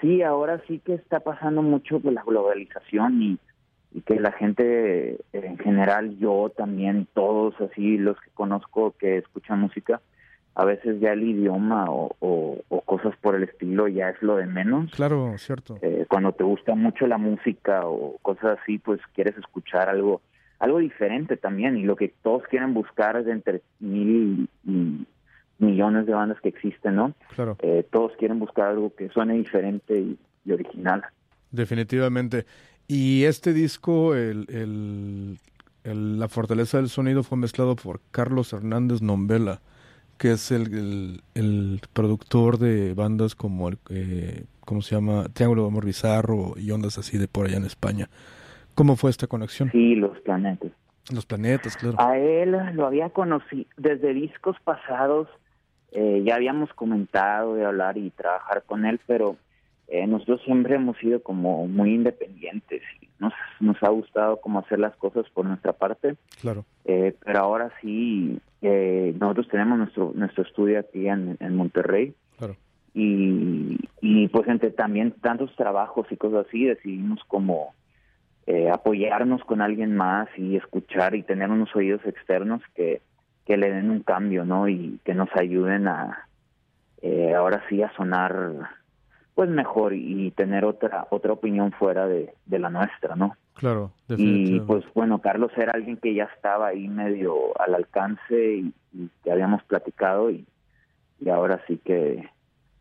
sí, 0.01 0.23
ahora 0.23 0.61
sí 0.67 0.81
que 0.85 0.95
está 0.95 1.21
pasando 1.21 1.63
mucho 1.63 2.01
de 2.01 2.11
la 2.11 2.23
globalización 2.25 3.23
y, 3.23 3.39
y 3.93 4.01
que 4.03 4.19
la 4.19 4.33
gente 4.33 5.19
en 5.33 5.59
general, 5.59 6.19
yo 6.19 6.53
también, 6.57 7.07
todos 7.15 7.55
así, 7.61 7.97
los 7.97 8.21
que 8.21 8.31
conozco 8.35 8.95
que 8.99 9.19
escuchan 9.19 9.61
música, 9.61 10.01
a 10.61 10.65
veces 10.67 11.01
ya 11.01 11.13
el 11.13 11.23
idioma 11.23 11.87
o, 11.91 12.15
o, 12.21 12.59
o 12.69 12.81
cosas 12.83 13.15
por 13.23 13.35
el 13.35 13.45
estilo 13.45 13.89
ya 13.89 14.11
es 14.11 14.21
lo 14.23 14.37
de 14.37 14.47
menos. 14.47 14.91
claro, 14.93 15.35
cierto. 15.39 15.79
Eh, 15.83 16.05
cuando 16.09 16.33
te 16.33 16.45
gusta 16.45 16.75
mucho 16.75 17.07
la 17.07 17.19
música 17.19 17.87
o 17.87 18.19
cosas 18.23 18.59
así, 18.61 18.79
pues 18.79 19.01
quieres 19.15 19.37
escuchar 19.39 19.89
algo 19.89 20.21
algo 20.59 20.79
diferente 20.79 21.39
también 21.39 21.79
y 21.79 21.85
lo 21.85 21.97
que 21.97 22.09
todos 22.23 22.43
quieren 22.51 22.75
buscar 22.75 23.17
es 23.17 23.27
entre 23.27 23.63
mil 23.79 24.49
y 24.67 25.07
millones 25.59 26.05
de 26.07 26.13
bandas 26.13 26.39
que 26.43 26.51
existen, 26.51 26.97
¿no? 26.97 27.15
Claro. 27.35 27.57
Eh, 27.63 27.87
todos 27.91 28.13
quieren 28.19 28.39
buscar 28.39 28.69
algo 28.69 28.95
que 28.95 29.09
suene 29.09 29.35
diferente 29.35 29.99
y, 29.99 30.19
y 30.45 30.53
original. 30.53 31.03
Definitivamente. 31.51 32.45
Y 32.89 33.25
este 33.25 33.53
disco, 33.53 34.15
el, 34.15 34.47
el- 34.51 35.39
el- 35.85 36.19
La 36.19 36.29
Fortaleza 36.29 36.77
del 36.79 36.89
Sonido, 36.89 37.23
fue 37.23 37.39
mezclado 37.39 37.77
por 37.77 38.01
Carlos 38.11 38.53
Hernández 38.53 39.01
Nombela, 39.03 39.61
que 40.21 40.33
es 40.33 40.51
el, 40.53 40.63
el- 40.75 41.23
el 41.35 41.81
productor 41.95 42.59
de 42.59 42.93
bandas 42.93 43.35
como, 43.35 43.71
el, 43.71 43.79
eh, 43.89 44.45
¿cómo 44.67 44.83
se 44.83 44.95
llama? 44.95 45.25
Triángulo 45.33 45.63
de 45.63 45.69
Amor 45.69 45.87
Bizarro 45.87 46.53
y 46.59 46.71
ondas 46.73 46.99
así 46.99 47.17
de 47.17 47.27
por 47.27 47.47
allá 47.47 47.57
en 47.57 47.65
España. 47.65 48.11
¿Cómo 48.75 48.97
fue 48.97 49.09
esta 49.11 49.27
conexión? 49.27 49.71
Sí, 49.73 49.95
los 49.95 50.21
planetas. 50.21 50.73
Los 51.11 51.25
planetas, 51.25 51.75
claro. 51.79 51.97
A 51.99 52.19
él 52.19 52.55
lo 52.75 52.87
había 52.87 53.09
conocido 53.09 53.65
desde 53.79 54.13
discos 54.13 54.57
pasados, 54.63 55.27
eh, 55.93 56.23
ya 56.27 56.35
habíamos 56.37 56.73
comentado 56.75 57.55
de 57.55 57.65
hablar 57.65 57.97
y 57.97 58.11
trabajar 58.11 58.63
con 58.67 58.85
él, 58.85 59.01
pero 59.07 59.37
eh, 59.91 60.07
nosotros 60.07 60.41
siempre 60.45 60.77
hemos 60.77 60.97
sido 60.99 61.21
como 61.23 61.67
muy 61.67 61.95
independientes. 61.95 62.83
y 63.01 63.09
Nos, 63.19 63.33
nos 63.59 63.77
ha 63.83 63.89
gustado 63.89 64.41
como 64.41 64.61
hacer 64.61 64.79
las 64.79 64.95
cosas 64.97 65.29
por 65.35 65.45
nuestra 65.45 65.73
parte, 65.73 66.17
Claro, 66.41 66.65
eh, 66.85 67.15
pero 67.25 67.41
ahora 67.41 67.73
sí, 67.83 68.39
eh, 68.63 69.15
nosotros 69.19 69.49
tenemos 69.49 69.79
nuestro 69.79 70.13
nuestro 70.15 70.45
estudio 70.45 70.79
aquí 70.79 71.09
en, 71.09 71.37
en 71.41 71.57
Monterrey 71.57 72.15
claro. 72.39 72.57
y, 72.95 73.79
y 74.01 74.29
pues 74.29 74.47
entre 74.49 74.71
también 74.71 75.13
tantos 75.21 75.55
trabajos 75.57 76.07
y 76.11 76.17
cosas 76.17 76.47
así 76.47 76.65
decidimos 76.65 77.21
como 77.27 77.75
eh, 78.47 78.71
apoyarnos 78.71 79.43
con 79.45 79.61
alguien 79.61 79.97
más 79.97 80.29
y 80.37 80.57
escuchar 80.57 81.15
y 81.15 81.23
tener 81.23 81.51
unos 81.51 81.75
oídos 81.75 82.01
externos 82.05 82.63
que, 82.75 83.01
que 83.47 83.57
le 83.57 83.71
den 83.71 83.91
un 83.91 84.01
cambio, 84.03 84.45
¿no? 84.45 84.69
Y 84.69 84.99
que 85.05 85.15
nos 85.15 85.29
ayuden 85.37 85.89
a 85.89 86.29
eh, 87.03 87.35
ahora 87.35 87.63
sí 87.69 87.83
a 87.83 87.93
sonar 87.97 88.71
pues 89.41 89.49
mejor 89.49 89.95
y 89.95 90.31
tener 90.33 90.67
otra 90.67 91.07
otra 91.09 91.33
opinión 91.33 91.73
fuera 91.73 92.07
de, 92.07 92.35
de 92.45 92.59
la 92.59 92.69
nuestra, 92.69 93.17
¿no? 93.17 93.37
Claro, 93.55 93.91
Y 94.19 94.61
pues 94.61 94.85
bueno, 94.95 95.23
Carlos 95.23 95.51
era 95.57 95.73
alguien 95.73 95.97
que 95.97 96.13
ya 96.13 96.25
estaba 96.25 96.67
ahí 96.67 96.89
medio 96.89 97.59
al 97.59 97.75
alcance 97.75 98.57
y, 98.57 98.75
y 98.93 99.09
que 99.25 99.33
habíamos 99.33 99.63
platicado 99.63 100.31
y, 100.31 100.45
y 101.21 101.31
ahora 101.31 101.63
sí 101.67 101.81
que 101.83 102.29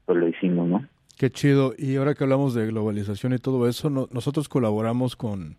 pues 0.05 0.17
lo 0.19 0.27
hicimos, 0.27 0.67
¿no? 0.67 0.85
Qué 1.17 1.29
chido. 1.29 1.73
Y 1.77 1.95
ahora 1.95 2.13
que 2.13 2.25
hablamos 2.25 2.53
de 2.53 2.67
globalización 2.67 3.31
y 3.31 3.37
todo 3.37 3.65
eso, 3.69 3.89
no- 3.89 4.09
nosotros 4.11 4.49
colaboramos 4.49 5.15
con, 5.15 5.55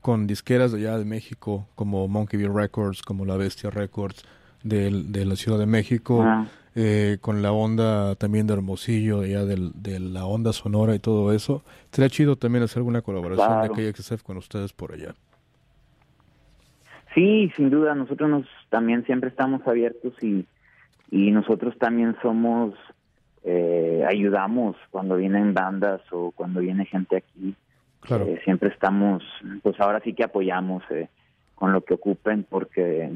con 0.00 0.26
disqueras 0.26 0.72
de 0.72 0.78
allá 0.78 0.96
de 0.96 1.04
México, 1.04 1.66
como 1.74 2.08
Monkey 2.08 2.38
Bee 2.40 2.48
Records, 2.48 3.02
como 3.02 3.26
La 3.26 3.36
Bestia 3.36 3.68
Records 3.68 4.24
de, 4.62 4.90
la 5.26 5.36
Ciudad 5.36 5.58
de 5.58 5.66
México, 5.66 6.22
Ah. 6.22 6.46
Eh, 6.80 7.18
con 7.20 7.42
la 7.42 7.50
onda 7.50 8.14
también 8.14 8.46
de 8.46 8.52
Hermosillo, 8.54 9.22
allá 9.22 9.44
del, 9.44 9.72
de 9.74 9.98
la 9.98 10.26
onda 10.26 10.52
sonora 10.52 10.94
y 10.94 11.00
todo 11.00 11.32
eso. 11.32 11.62
Sería 11.90 12.08
chido 12.08 12.36
también 12.36 12.62
hacer 12.62 12.78
alguna 12.78 13.02
colaboración 13.02 13.48
Claro. 13.48 13.74
de 13.74 13.92
KXSF 13.92 14.22
con 14.22 14.36
ustedes 14.36 14.72
por 14.72 14.92
allá. 14.92 15.12
Sí, 17.14 17.50
sin 17.56 17.70
duda, 17.70 17.94
nosotros 17.94 18.28
nos 18.30 18.46
también 18.68 19.04
siempre 19.06 19.30
estamos 19.30 19.66
abiertos 19.66 20.12
y, 20.22 20.46
y 21.10 21.30
nosotros 21.30 21.76
también 21.78 22.14
somos, 22.22 22.74
eh, 23.44 24.04
ayudamos 24.08 24.76
cuando 24.90 25.16
vienen 25.16 25.54
bandas 25.54 26.00
o 26.12 26.30
cuando 26.32 26.60
viene 26.60 26.84
gente 26.84 27.16
aquí. 27.16 27.54
Claro. 28.00 28.26
Eh, 28.26 28.40
siempre 28.44 28.68
estamos, 28.68 29.22
pues 29.62 29.80
ahora 29.80 30.00
sí 30.04 30.12
que 30.12 30.22
apoyamos 30.24 30.84
eh, 30.90 31.08
con 31.56 31.72
lo 31.72 31.80
que 31.80 31.94
ocupen 31.94 32.46
porque 32.48 33.10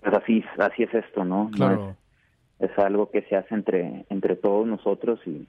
pues 0.00 0.14
así, 0.14 0.42
así 0.58 0.84
es 0.84 0.94
esto, 0.94 1.24
¿no? 1.24 1.44
No 1.44 1.50
Claro. 1.50 1.90
es, 1.90 1.96
es 2.62 2.78
algo 2.78 3.10
que 3.10 3.22
se 3.22 3.36
hace 3.36 3.54
entre, 3.54 4.06
entre 4.08 4.36
todos 4.36 4.66
nosotros 4.66 5.18
y, 5.26 5.48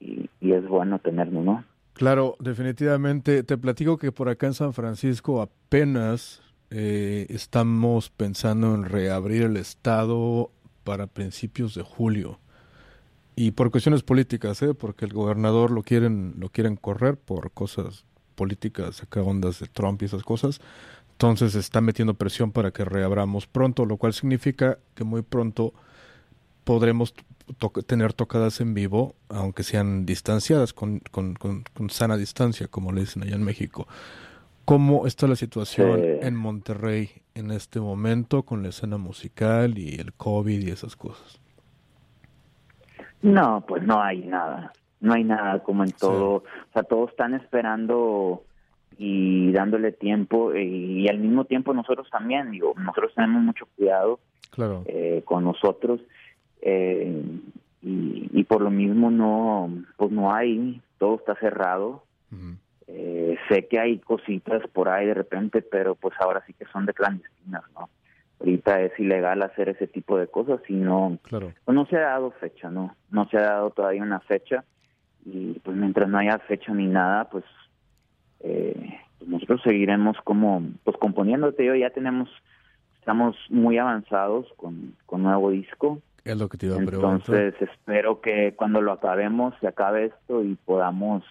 y, 0.00 0.52
es 0.52 0.66
bueno 0.66 1.00
tenerlo, 1.00 1.42
¿no? 1.42 1.64
Claro, 1.94 2.36
definitivamente. 2.38 3.42
Te 3.42 3.58
platico 3.58 3.98
que 3.98 4.12
por 4.12 4.28
acá 4.28 4.46
en 4.46 4.54
San 4.54 4.72
Francisco 4.72 5.42
apenas 5.42 6.40
eh, 6.70 7.26
estamos 7.28 8.10
pensando 8.10 8.74
en 8.74 8.84
reabrir 8.84 9.42
el 9.42 9.56
estado 9.56 10.52
para 10.84 11.08
principios 11.08 11.74
de 11.74 11.82
julio. 11.82 12.38
Y 13.34 13.50
por 13.50 13.70
cuestiones 13.70 14.02
políticas, 14.02 14.62
¿eh? 14.62 14.74
porque 14.74 15.04
el 15.04 15.12
gobernador 15.12 15.72
lo 15.72 15.82
quieren, 15.82 16.34
lo 16.38 16.50
quieren 16.50 16.76
correr 16.76 17.16
por 17.16 17.50
cosas 17.50 18.04
políticas, 18.36 19.02
acá 19.02 19.22
ondas 19.22 19.58
de 19.58 19.66
Trump 19.66 20.00
y 20.02 20.04
esas 20.04 20.22
cosas. 20.22 20.60
Entonces 21.12 21.56
está 21.56 21.80
metiendo 21.80 22.14
presión 22.14 22.52
para 22.52 22.70
que 22.70 22.84
reabramos 22.84 23.48
pronto, 23.48 23.84
lo 23.84 23.96
cual 23.96 24.12
significa 24.12 24.78
que 24.94 25.02
muy 25.02 25.22
pronto 25.22 25.74
podremos 26.68 27.14
to- 27.56 27.70
tener 27.86 28.12
tocadas 28.12 28.60
en 28.60 28.74
vivo, 28.74 29.14
aunque 29.30 29.62
sean 29.62 30.04
distanciadas, 30.04 30.74
con, 30.74 31.00
con, 31.10 31.32
con, 31.34 31.64
con 31.74 31.88
sana 31.88 32.18
distancia, 32.18 32.68
como 32.68 32.92
le 32.92 33.00
dicen 33.00 33.22
allá 33.22 33.36
en 33.36 33.42
México. 33.42 33.88
¿Cómo 34.66 35.06
está 35.06 35.26
la 35.26 35.34
situación 35.36 35.98
Sí. 35.98 36.26
en 36.26 36.36
Monterrey 36.36 37.08
en 37.34 37.50
este 37.52 37.80
momento 37.80 38.42
con 38.42 38.62
la 38.62 38.68
escena 38.68 38.98
musical 38.98 39.78
y 39.78 39.94
el 39.98 40.12
COVID 40.12 40.60
y 40.60 40.70
esas 40.70 40.94
cosas? 40.94 41.40
No, 43.22 43.64
pues 43.66 43.82
no 43.82 44.02
hay 44.02 44.18
nada. 44.26 44.70
No 45.00 45.14
hay 45.14 45.24
nada 45.24 45.62
como 45.62 45.84
en 45.84 45.92
todo. 45.92 46.34
O 46.34 46.42
sea, 46.74 46.82
todos 46.82 47.10
están 47.10 47.32
esperando 47.32 48.42
y 48.98 49.52
dándole 49.52 49.92
tiempo 49.92 50.54
y, 50.54 51.08
al 51.08 51.18
mismo 51.18 51.46
tiempo 51.46 51.72
nosotros 51.72 52.08
también, 52.10 52.50
digo, 52.50 52.74
nosotros 52.76 53.12
tenemos 53.14 53.42
mucho 53.42 53.64
cuidado 53.76 54.18
Claro, 54.50 54.82
eh, 54.86 55.22
con 55.24 55.44
nosotros 55.44 56.00
eh, 56.62 57.22
y, 57.82 58.30
y 58.32 58.44
por 58.44 58.62
lo 58.62 58.70
mismo 58.70 59.10
no, 59.10 59.70
pues 59.96 60.10
no 60.10 60.32
hay, 60.32 60.80
todo 60.98 61.16
está 61.16 61.34
cerrado. 61.36 62.02
Eh, 62.86 63.36
sé 63.48 63.66
que 63.66 63.78
hay 63.78 63.98
cositas 63.98 64.62
por 64.72 64.88
ahí 64.88 65.06
de 65.06 65.14
repente, 65.14 65.62
pero 65.62 65.94
pues 65.94 66.14
ahora 66.20 66.42
sí 66.46 66.54
que 66.54 66.64
son 66.66 66.86
de 66.86 66.94
clandestinas, 66.94 67.62
¿no? 67.74 67.90
Ahorita 68.40 68.80
es 68.80 68.98
ilegal 68.98 69.42
hacer 69.42 69.68
ese 69.68 69.86
tipo 69.86 70.16
de 70.16 70.28
cosas 70.28 70.60
y 70.68 70.74
no, 70.74 71.18
claro. 71.22 71.52
pues 71.64 71.74
no 71.74 71.86
se 71.86 71.96
ha 71.96 72.10
dado 72.10 72.30
fecha, 72.32 72.70
¿no? 72.70 72.96
No 73.10 73.28
se 73.28 73.36
ha 73.36 73.42
dado 73.42 73.70
todavía 73.70 74.02
una 74.02 74.20
fecha 74.20 74.64
y 75.24 75.58
pues 75.60 75.76
mientras 75.76 76.08
no 76.08 76.18
haya 76.18 76.38
fecha 76.38 76.72
ni 76.72 76.86
nada, 76.86 77.28
pues, 77.28 77.44
eh, 78.40 78.98
pues 79.18 79.28
nosotros 79.28 79.60
seguiremos 79.62 80.16
como, 80.24 80.62
pues 80.84 80.96
componiéndote 80.96 81.66
yo 81.66 81.74
ya 81.74 81.90
tenemos, 81.90 82.30
estamos 82.98 83.36
muy 83.50 83.76
avanzados 83.76 84.46
con, 84.56 84.94
con 85.04 85.22
nuevo 85.24 85.50
disco, 85.50 86.00
Es 86.32 86.38
lo 86.38 86.48
que 86.48 86.58
te 86.58 86.66
iba 86.66 86.76
a 86.76 86.78
preguntar. 86.78 87.12
entonces 87.36 87.54
espero 87.70 88.20
que 88.20 88.54
cuando 88.56 88.80
lo 88.80 88.92
acabemos 88.92 89.54
se 89.60 89.66
acabe 89.68 90.06
esto 90.06 90.42
y 90.44 90.54
podamos 90.56 91.22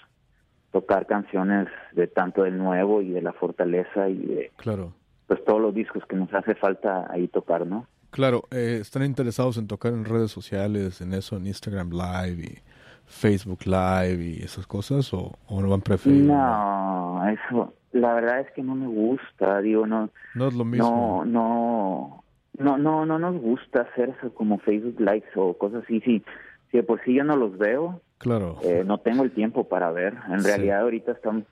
tocar 0.72 1.06
canciones 1.08 1.68
de 1.94 2.08
tanto 2.08 2.44
del 2.44 2.58
nuevo 2.58 3.02
y 3.02 3.10
de 3.12 3.22
la 3.22 3.34
fortaleza 3.34 4.10
y 4.10 4.18
de 4.18 4.52
Claro. 4.58 4.94
pues 5.28 5.44
todos 5.46 5.62
los 5.62 5.74
discos 5.74 6.04
que 6.08 6.16
nos 6.16 6.34
hace 6.34 6.56
falta 6.56 7.08
ahí 7.10 7.28
tocar, 7.28 7.66
¿no? 7.66 7.88
Claro, 8.12 8.44
eh, 8.52 8.80
están 8.82 9.04
interesados 9.04 9.58
en 9.58 9.68
tocar 9.68 9.94
en 9.94 10.06
redes 10.06 10.32
sociales, 10.32 11.02
en 11.02 11.14
eso, 11.14 11.38
en 11.38 11.46
Instagram 11.48 11.92
Live 11.92 12.42
y 12.44 12.58
Facebook 13.06 13.60
Live 13.66 14.24
y 14.24 14.44
esas 14.44 14.66
cosas 14.68 15.14
o, 15.14 15.34
o 15.48 15.62
no 15.62 15.74
han 15.74 15.82
preferido? 15.82 16.34
No, 16.34 17.24
eso, 17.30 17.74
la 17.94 18.14
verdad 18.14 18.42
es 18.42 18.52
que 18.52 18.62
no 18.64 18.76
me 18.76 18.88
gusta, 18.88 19.60
digo, 19.62 19.86
no, 19.88 20.10
No 20.36 20.48
es 20.48 20.54
lo 20.54 20.66
mismo. 20.66 21.24
no, 21.26 21.26
no, 21.26 22.24
no, 22.58 22.78
no, 22.78 23.06
no 23.06 23.20
nos 23.20 23.40
gusta 23.42 23.82
hacer 23.82 24.10
eso 24.18 24.34
como 24.34 24.58
Facebook 24.60 25.00
Likes 25.00 25.30
o 25.36 25.54
cosas 25.58 25.84
así, 25.84 26.00
sí, 26.02 26.24
si 26.72 26.78
de 26.78 26.84
por 26.84 27.02
sí 27.04 27.14
yo 27.14 27.24
no 27.24 27.36
los 27.36 27.58
veo, 27.58 28.02
Claro. 28.18 28.58
eh, 28.64 28.84
no 28.86 28.98
tengo 29.00 29.24
el 29.24 29.32
tiempo 29.32 29.68
para 29.68 29.92
ver, 29.92 30.16
en 30.32 30.42
Sí. 30.42 30.48
realidad 30.48 30.82
ahorita 30.82 31.12
estamos, 31.12 31.44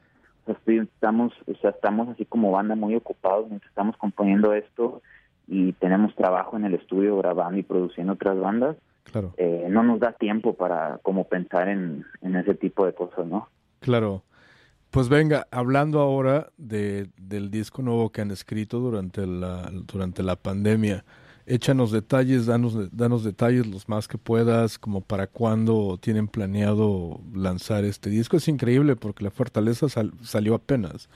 estoy- 0.47 0.79
estamos, 0.79 1.33
o 1.47 1.55
sea, 1.61 1.71
estamos 1.71 2.09
así 2.09 2.25
como 2.25 2.51
banda 2.51 2.75
muy 2.75 2.95
ocupados 2.95 3.47
mientras 3.47 3.69
estamos 3.69 3.95
componiendo 3.97 4.53
esto 4.53 5.01
y 5.47 5.73
tenemos 5.73 6.15
trabajo 6.15 6.57
en 6.57 6.65
el 6.65 6.73
estudio 6.73 7.17
grabando 7.17 7.57
y 7.59 7.63
produciendo 7.63 8.13
otras 8.13 8.39
bandas, 8.39 8.75
Claro. 9.11 9.33
eh, 9.37 9.67
no 9.69 9.83
nos 9.83 9.99
da 9.99 10.13
tiempo 10.13 10.55
para 10.55 10.97
como 11.03 11.25
pensar 11.25 11.69
en, 11.69 12.03
en 12.21 12.35
ese 12.35 12.55
tipo 12.55 12.85
de 12.85 12.93
cosas, 12.93 13.27
¿no? 13.27 13.47
Claro. 13.79 14.23
Pues 14.95 15.09
venga, 15.09 15.45
hablando 15.51 15.99
ahora 15.99 16.53
de, 16.55 17.09
del 17.17 17.51
disco 17.51 17.81
nuevo 17.81 18.13
que 18.13 18.21
han 18.21 18.31
escrito 18.31 18.79
durante 18.79 19.27
la, 19.27 19.69
durante 19.85 20.23
la 20.23 20.37
pandemia, 20.37 21.03
échanos 21.45 21.91
detalles, 21.91 22.45
danos, 22.45 22.77
danos 22.95 23.25
detalles 23.25 23.67
los 23.67 23.89
más 23.89 24.07
que 24.07 24.17
puedas, 24.17 24.79
como 24.79 25.01
para 25.01 25.27
cuándo 25.27 25.97
tienen 26.01 26.29
planeado 26.29 27.19
lanzar 27.33 27.83
este 27.83 28.09
disco. 28.09 28.37
Es 28.37 28.47
increíble 28.47 28.95
porque 28.95 29.25
la 29.25 29.31
fortaleza 29.31 29.89
sal- 29.89 30.13
salió 30.23 30.55
apenas, 30.55 31.09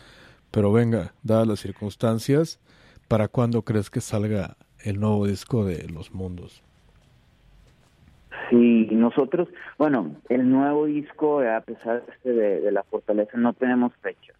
pero 0.52 0.74
venga, 0.74 1.14
dadas 1.24 1.48
las 1.48 1.62
circunstancias, 1.62 2.60
¿para 3.08 3.30
cuándo 3.30 3.62
crees 3.62 3.90
que 3.90 4.02
salga 4.02 4.58
el 4.84 5.00
nuevo 5.00 5.26
disco 5.26 5.64
de 5.64 5.88
Los 5.88 6.12
Mundos? 6.14 6.64
Sí, 8.50 8.88
nosotros, 8.92 9.48
bueno, 9.78 10.16
el 10.30 10.50
nuevo 10.50 10.86
disco, 10.86 11.42
a 11.42 11.62
pesar 11.62 12.06
de, 12.06 12.12
este 12.14 12.34
de, 12.34 12.72
la 12.72 12.84
fortaleza, 12.84 13.38
no 13.38 13.54
tenemos 13.54 13.94
fecha. 14.02 14.34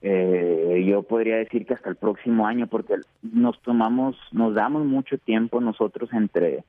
Eh, 0.00 0.84
yo 0.86 1.02
podría 1.02 1.36
decir 1.36 1.66
que 1.66 1.74
hasta 1.74 1.90
el 1.90 1.96
próximo 1.96 2.46
año, 2.46 2.66
porque 2.68 2.94
nos 3.22 3.60
tomamos, 3.62 4.16
nos 4.32 4.54
damos 4.54 4.84
mucho 4.86 5.18
tiempo 5.18 5.60
nosotros 5.60 6.10
entre, 6.12 6.64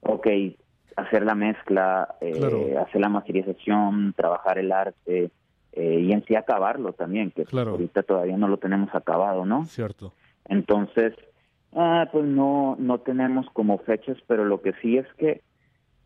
ok, 0.00 0.26
hacer 0.96 1.24
la 1.24 1.34
mezcla, 1.34 2.14
eh, 2.20 2.32
Claro. 2.32 2.80
hacer 2.80 3.00
la 3.00 3.08
masterización, 3.08 4.12
trabajar 4.16 4.58
el 4.58 4.70
arte 4.70 5.30
eh, 5.72 6.00
y 6.00 6.12
en 6.12 6.24
sí 6.24 6.36
acabarlo 6.36 6.92
también, 6.92 7.32
que 7.32 7.44
Claro. 7.44 7.72
ahorita 7.72 8.04
todavía 8.04 8.36
no 8.36 8.46
lo 8.46 8.58
tenemos 8.58 8.94
acabado, 8.94 9.44
¿no? 9.44 9.64
Cierto. 9.64 10.12
Entonces, 10.44 11.14
ah, 11.72 12.08
pues 12.12 12.24
no, 12.24 12.76
no 12.78 12.98
tenemos 12.98 13.46
como 13.52 13.78
fechas, 13.78 14.16
pero 14.28 14.44
lo 14.44 14.60
que 14.62 14.72
sí 14.82 14.98
es 14.98 15.06
que 15.14 15.42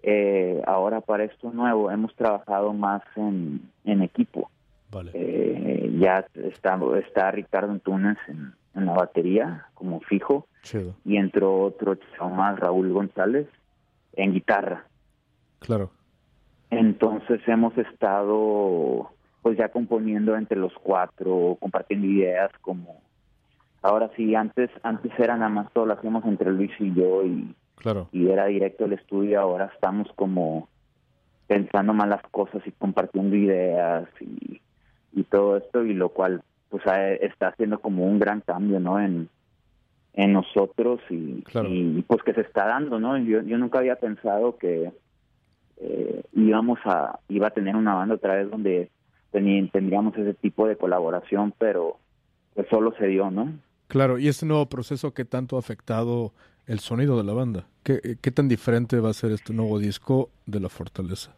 eh, 0.02 0.62
ahora 0.66 1.00
para 1.00 1.24
esto 1.24 1.50
nuevo 1.52 1.90
hemos 1.90 2.14
trabajado 2.14 2.72
más 2.72 3.02
en, 3.16 3.70
en 3.84 4.02
equipo. 4.02 4.50
Vale. 4.90 5.10
Eh, 5.14 5.96
ya 5.98 6.24
está, 6.34 6.78
está 6.98 7.30
Ricardo 7.30 7.72
Antunes 7.72 8.16
en, 8.28 8.54
en 8.74 8.86
la 8.86 8.92
batería 8.94 9.66
como 9.74 10.00
fijo 10.00 10.46
Chido. 10.62 10.94
y 11.04 11.16
entró 11.16 11.60
otro 11.60 11.96
chavo 11.96 12.30
más, 12.30 12.58
Raúl 12.58 12.92
González, 12.92 13.46
en 14.14 14.32
guitarra. 14.32 14.86
Claro. 15.58 15.90
Entonces 16.70 17.40
hemos 17.46 17.76
estado 17.76 19.10
pues 19.42 19.56
ya 19.56 19.68
componiendo 19.68 20.36
entre 20.36 20.58
los 20.58 20.72
cuatro, 20.82 21.56
compartiendo 21.60 22.06
ideas 22.06 22.50
como 22.60 23.00
ahora 23.82 24.10
sí 24.16 24.34
antes 24.34 24.70
antes 24.82 25.12
era 25.18 25.36
nada 25.36 25.48
más 25.48 25.72
todo 25.72 25.86
lo 25.86 25.94
hacíamos 25.94 26.24
entre 26.24 26.50
Luis 26.50 26.72
y 26.80 26.92
yo 26.94 27.24
y, 27.24 27.54
Claro. 27.78 28.08
y 28.12 28.28
era 28.28 28.46
directo 28.46 28.84
al 28.84 28.92
estudio, 28.92 29.40
ahora 29.40 29.70
estamos 29.74 30.08
como 30.16 30.68
pensando 31.46 31.94
más 31.94 32.08
las 32.08 32.22
cosas 32.30 32.60
y 32.66 32.72
compartiendo 32.72 33.34
ideas 33.36 34.08
y, 34.20 34.60
y 35.12 35.22
todo 35.24 35.56
esto 35.56 35.84
y 35.84 35.94
lo 35.94 36.10
cual 36.10 36.42
pues 36.68 36.82
está 37.20 37.48
haciendo 37.48 37.78
como 37.80 38.04
un 38.04 38.18
gran 38.18 38.40
cambio, 38.42 38.78
¿no? 38.80 39.00
En, 39.00 39.28
en 40.14 40.32
nosotros 40.32 41.00
y, 41.08 41.42
Claro. 41.42 41.68
y, 41.70 42.02
pues 42.06 42.22
que 42.22 42.34
se 42.34 42.42
está 42.42 42.66
dando, 42.66 42.98
¿no? 42.98 43.16
Yo, 43.18 43.40
yo 43.42 43.56
nunca 43.56 43.78
había 43.78 43.96
pensado 43.96 44.58
que 44.58 44.92
eh, 45.78 46.22
íbamos 46.34 46.78
a 46.84 47.20
iba 47.28 47.46
a 47.46 47.52
tener 47.52 47.76
una 47.76 47.94
banda 47.94 48.16
otra 48.16 48.34
vez 48.34 48.50
donde 48.50 48.90
tendríamos 49.30 50.16
ese 50.16 50.34
tipo 50.34 50.66
de 50.66 50.76
colaboración, 50.76 51.54
pero 51.58 51.96
pues 52.54 52.66
solo 52.68 52.92
se 52.98 53.06
dio, 53.06 53.30
¿no? 53.30 53.52
Claro, 53.86 54.18
y 54.18 54.28
este 54.28 54.44
nuevo 54.44 54.66
proceso, 54.66 55.14
¿qué 55.14 55.24
tanto 55.24 55.56
ha 55.56 55.60
afectado 55.60 56.32
el 56.68 56.78
sonido 56.78 57.16
de 57.16 57.24
la 57.24 57.32
banda? 57.32 57.64
¿Qué, 57.82 58.16
qué 58.20 58.30
tan 58.30 58.46
diferente 58.46 59.00
va 59.00 59.10
a 59.10 59.14
ser 59.14 59.32
este 59.32 59.52
nuevo 59.52 59.78
disco 59.78 60.28
de 60.46 60.60
La 60.60 60.68
Fortaleza? 60.68 61.34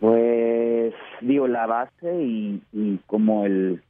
Pues 0.00 0.94
digo 1.20 1.46
la 1.46 1.66
base 1.66 2.22
y, 2.22 2.62
y 2.72 2.98
como 3.06 3.46
el, 3.46 3.82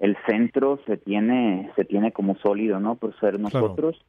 el 0.00 0.16
centro 0.26 0.80
se 0.86 0.96
tiene 0.96 1.70
se 1.76 1.84
tiene 1.84 2.12
como 2.12 2.34
sólido, 2.36 2.80
¿no? 2.80 2.96
Por 2.96 3.18
ser 3.20 3.38
nosotros, 3.38 4.04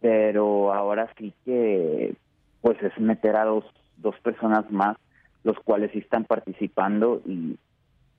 pero 0.00 0.72
ahora 0.72 1.12
sí 1.18 1.34
que 1.44 2.14
pues 2.60 2.80
es 2.82 2.98
meter 2.98 3.36
a 3.36 3.44
dos 3.44 3.64
dos 3.98 4.18
personas 4.20 4.70
más, 4.70 4.96
los 5.44 5.58
cuales 5.60 5.90
sí 5.92 5.98
están 5.98 6.24
participando 6.24 7.20
y 7.26 7.58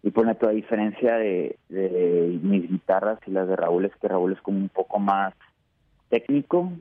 y 0.05 0.11
por 0.11 0.26
ejemplo, 0.26 0.49
a 0.49 0.51
diferencia 0.51 1.16
de, 1.16 1.57
de 1.70 2.38
mis 2.43 2.70
guitarras 2.70 3.20
y 3.26 3.32
las 3.32 3.47
de 3.47 3.55
Raúl, 3.55 3.86
es 3.86 3.95
que 3.95 4.09
Raúl 4.09 4.34
es 4.34 4.41
como 4.41 4.57
un 4.57 4.68
poco 4.68 4.99
más 4.99 5.34
técnico, 6.14 6.72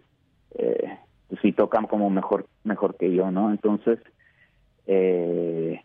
eh, 0.58 0.98
pues 1.28 1.40
sí 1.42 1.52
tocan 1.52 1.86
como 1.86 2.10
mejor 2.10 2.40
mejor 2.64 2.96
que 2.98 3.08
yo, 3.16 3.30
¿no? 3.30 3.50
Entonces, 3.50 3.98
eh, 4.86 5.80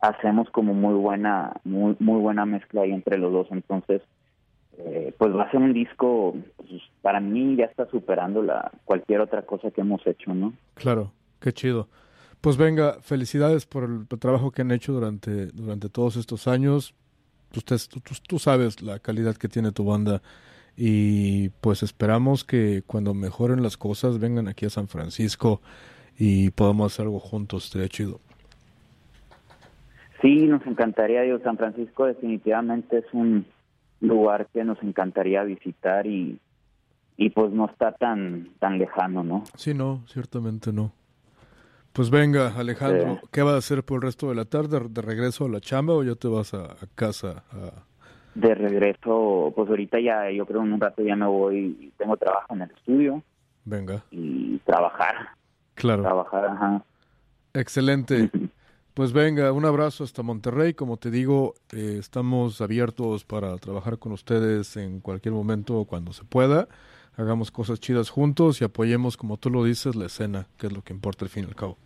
hacemos 0.00 0.48
como 0.50 0.74
muy 0.74 0.94
buena 0.94 1.52
muy 1.64 1.94
muy 2.00 2.20
buena 2.20 2.44
mezcla 2.46 2.82
ahí 2.82 2.92
entre 2.92 3.18
los 3.18 3.32
dos 3.32 3.46
entonces 3.50 4.02
eh, 4.78 5.14
pues 5.18 5.30
va 5.36 5.42
a 5.44 5.50
ser 5.50 5.60
un 5.60 5.72
disco 5.74 6.34
pues, 6.56 6.82
para 7.02 7.20
mí 7.20 7.56
ya 7.56 7.66
está 7.66 7.86
superando 7.90 8.42
la 8.42 8.70
cualquier 8.84 9.20
otra 9.20 9.42
cosa 9.42 9.70
que 9.70 9.82
hemos 9.82 10.04
hecho 10.06 10.32
no 10.34 10.52
Claro, 10.74 11.12
qué 11.40 11.52
chido. 11.52 11.88
Pues 12.40 12.56
venga, 12.56 12.96
felicidades 13.02 13.66
por 13.66 13.84
el 13.84 14.06
trabajo 14.18 14.50
que 14.50 14.62
han 14.62 14.70
hecho 14.70 14.94
durante, 14.94 15.46
durante 15.48 15.90
todos 15.90 16.16
estos 16.16 16.48
años. 16.48 16.94
Usted, 17.54 17.76
tú, 17.90 18.00
tú- 18.00 18.14
tú 18.26 18.38
sabes 18.38 18.80
la 18.80 18.98
calidad 18.98 19.36
que 19.36 19.48
tiene 19.48 19.72
tu 19.72 19.84
banda 19.84 20.22
y 20.76 21.48
pues 21.60 21.82
esperamos 21.82 22.44
que 22.44 22.82
cuando 22.86 23.12
mejoren 23.14 23.62
las 23.62 23.76
cosas 23.76 24.18
vengan 24.18 24.48
aquí 24.48 24.66
a 24.66 24.70
San 24.70 24.88
Francisco 24.88 25.60
y 26.18 26.50
podamos 26.50 26.92
hacer 26.92 27.04
algo 27.06 27.18
juntos, 27.20 27.64
estaría 27.66 27.88
chido. 27.88 28.20
sí 30.22 30.46
nos 30.46 30.64
encantaría 30.66 31.22
digo 31.22 31.38
San 31.42 31.56
Francisco 31.56 32.06
definitivamente 32.06 32.98
es 32.98 33.04
un 33.12 33.46
lugar 34.00 34.48
que 34.52 34.64
nos 34.64 34.82
encantaría 34.82 35.42
visitar 35.44 36.06
y 36.06 36.38
y 37.16 37.30
pues 37.30 37.52
no 37.52 37.66
está 37.66 37.92
tan 37.92 38.48
tan 38.58 38.78
lejano 38.78 39.22
no 39.22 39.44
Sí, 39.56 39.74
no, 39.74 40.02
ciertamente 40.08 40.72
no. 40.72 40.92
Pues 41.92 42.08
venga, 42.08 42.54
Alejandro, 42.56 43.18
Sí. 43.20 43.28
¿qué 43.32 43.42
vas 43.42 43.54
a 43.54 43.58
hacer 43.58 43.82
por 43.84 43.96
el 43.96 44.02
resto 44.02 44.28
de 44.28 44.36
la 44.36 44.44
tarde? 44.44 44.78
¿De 44.88 45.02
regreso 45.02 45.46
a 45.46 45.48
la 45.48 45.60
chamba 45.60 45.92
o 45.94 46.04
ya 46.04 46.14
te 46.14 46.28
vas 46.28 46.54
a, 46.54 46.66
a 46.66 46.86
casa? 46.94 47.42
a- 47.50 47.84
de 48.34 48.54
regreso 48.54 49.52
pues 49.54 49.68
ahorita 49.68 50.00
ya 50.00 50.30
yo 50.30 50.46
creo 50.46 50.62
en 50.62 50.72
un 50.72 50.80
rato 50.80 51.02
ya 51.02 51.16
me 51.16 51.26
voy 51.26 51.92
tengo 51.98 52.16
trabajo 52.16 52.54
en 52.54 52.62
el 52.62 52.70
estudio 52.70 53.22
Venga, 53.64 54.02
y 54.10 54.58
trabajar 54.58 55.30
claro. 55.74 56.02
trabajar 56.02 56.44
ajá 56.46 56.84
Excelente. 57.54 58.30
Pues 58.94 59.12
venga, 59.12 59.52
un 59.52 59.64
abrazo 59.64 60.04
hasta 60.04 60.22
Monterrey. 60.22 60.74
Como 60.74 60.96
te 60.96 61.10
digo, 61.10 61.54
eh, 61.72 61.96
estamos 61.98 62.60
abiertos 62.60 63.24
para 63.24 63.56
trabajar 63.56 63.98
con 63.98 64.12
ustedes 64.12 64.76
en 64.76 65.00
cualquier 65.00 65.32
momento 65.32 65.84
cuando 65.84 66.12
se 66.12 66.24
pueda. 66.24 66.68
Hagamos 67.16 67.50
cosas 67.50 67.80
chidas 67.80 68.10
juntos 68.10 68.60
y 68.60 68.64
apoyemos, 68.64 69.16
como 69.16 69.36
tú 69.36 69.48
lo 69.48 69.64
dices, 69.64 69.94
la 69.94 70.06
escena, 70.06 70.46
que 70.58 70.66
es 70.66 70.72
lo 70.72 70.82
que 70.82 70.92
importa 70.92 71.24
al 71.24 71.30
fin 71.30 71.44
y 71.44 71.46
al 71.46 71.54
cabo. 71.54 71.78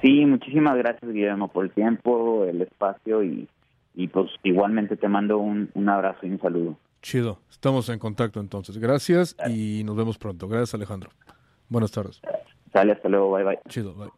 Sí, 0.00 0.24
muchísimas 0.24 0.76
gracias 0.78 1.12
Guillermo 1.12 1.48
por 1.48 1.66
el 1.66 1.70
tiempo, 1.72 2.44
el 2.44 2.62
espacio 2.62 3.22
y, 3.22 3.46
y 3.94 4.08
pues 4.08 4.30
igualmente 4.44 4.96
te 4.96 5.08
mando 5.08 5.38
un, 5.38 5.70
un 5.74 5.88
abrazo 5.88 6.20
y 6.26 6.30
un 6.30 6.40
saludo. 6.40 6.78
Chido. 7.02 7.38
Estamos 7.50 7.88
en 7.88 7.98
contacto 7.98 8.40
entonces. 8.40 8.78
Gracias 8.78 9.36
y 9.48 9.82
nos 9.84 9.96
vemos 9.96 10.16
pronto. 10.18 10.48
Gracias, 10.48 10.74
Alejandro. 10.74 11.10
Buenas 11.68 11.90
tardes. 11.92 12.20
Sale, 12.72 12.92
hasta 12.92 13.08
luego, 13.08 13.32
bye 13.32 13.44
bye. 13.44 13.58
Chido, 13.68 13.94
bye. 13.94 14.08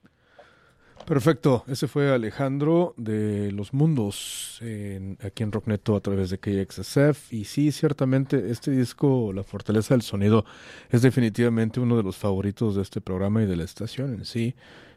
Perfecto, 1.07 1.65
ese 1.67 1.89
fue 1.89 2.13
Alejandro 2.13 2.95
de 2.97 3.51
Los 3.51 3.75
Mundos 3.75 4.59
en- 4.63 5.19
aquí 5.25 5.43
en 5.43 5.51
Rockneto 5.51 5.97
a 5.97 6.01
través 6.01 6.31
de 6.31 6.39
KXSF 6.39 7.33
y 7.33 7.45
sí, 7.45 7.73
ciertamente 7.73 8.51
este 8.51 8.71
disco, 8.71 9.33
La 9.33 9.43
Fortaleza 9.43 9.95
del 9.95 10.03
Sonido, 10.03 10.45
es 10.91 11.03
definitivamente 11.03 11.81
uno 11.81 11.97
de 11.97 12.05
los 12.05 12.17
favoritos 12.17 12.77
de 12.77 12.83
este 12.83 13.01
programa 13.01 13.43
y 13.43 13.47
de 13.47 13.57
la 13.57 13.65
estación 13.65 14.15
en 14.15 14.25
sí. 14.25 14.55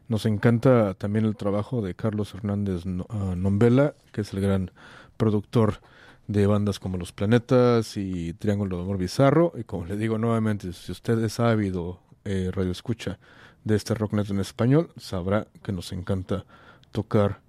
Nos 0.07 0.25
encanta 0.25 0.93
también 0.93 1.25
el 1.25 1.35
trabajo 1.35 1.81
de 1.81 1.95
Carlos 1.95 2.33
Hernández 2.33 2.83
ah, 3.09 3.33
Nombela, 3.35 3.95
que 4.11 4.21
es 4.21 4.33
el 4.33 4.41
gran 4.41 4.71
productor 5.17 5.81
de 6.27 6.47
bandas 6.47 6.79
como 6.79 6.97
Los 6.97 7.11
Planetas 7.11 7.97
y 7.97 8.33
Triángulo 8.33 8.77
de 8.77 8.83
Amor 8.83 8.97
Bizarro. 8.97 9.53
Y 9.57 9.63
como 9.63 9.85
le 9.85 9.97
digo 9.97 10.17
nuevamente, 10.17 10.73
si 10.73 10.91
usted 10.91 11.23
es 11.23 11.39
ávido 11.39 11.99
eh, 12.23 12.49
radio 12.51 12.71
escucha 12.71 13.19
de 13.63 13.75
este 13.75 13.93
Rocknet 13.95 14.29
en 14.29 14.39
español 14.39 14.89
sabrá 14.95 15.47
que 15.63 15.71
nos 15.71 15.91
encanta 15.91 16.45
tocar 16.91 17.41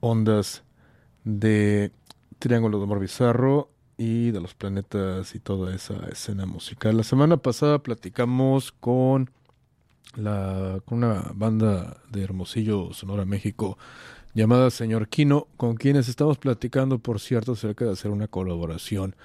ondas 0.00 0.62
de 1.24 1.90
Triángulo 2.38 2.78
de 2.78 2.84
Amor 2.84 3.00
Bizarro 3.00 3.70
y 3.96 4.30
de 4.30 4.40
los 4.40 4.54
planetas 4.54 5.34
y 5.34 5.40
toda 5.40 5.74
esa 5.74 5.94
escena 6.10 6.46
musical. 6.46 6.96
La 6.96 7.02
semana 7.02 7.38
pasada 7.38 7.78
platicamos 7.78 8.72
con 8.72 9.30
la 10.16 10.80
con 10.84 10.98
una 10.98 11.32
banda 11.34 11.98
de 12.10 12.22
Hermosillo, 12.22 12.92
Sonora, 12.92 13.24
México, 13.24 13.78
llamada 14.34 14.70
Señor 14.70 15.08
Kino, 15.08 15.48
con 15.56 15.76
quienes 15.76 16.08
estamos 16.08 16.38
platicando, 16.38 16.98
por 16.98 17.20
cierto, 17.20 17.52
acerca 17.52 17.84
de 17.84 17.92
hacer 17.92 18.10
una 18.10 18.28
colaboración 18.28 19.16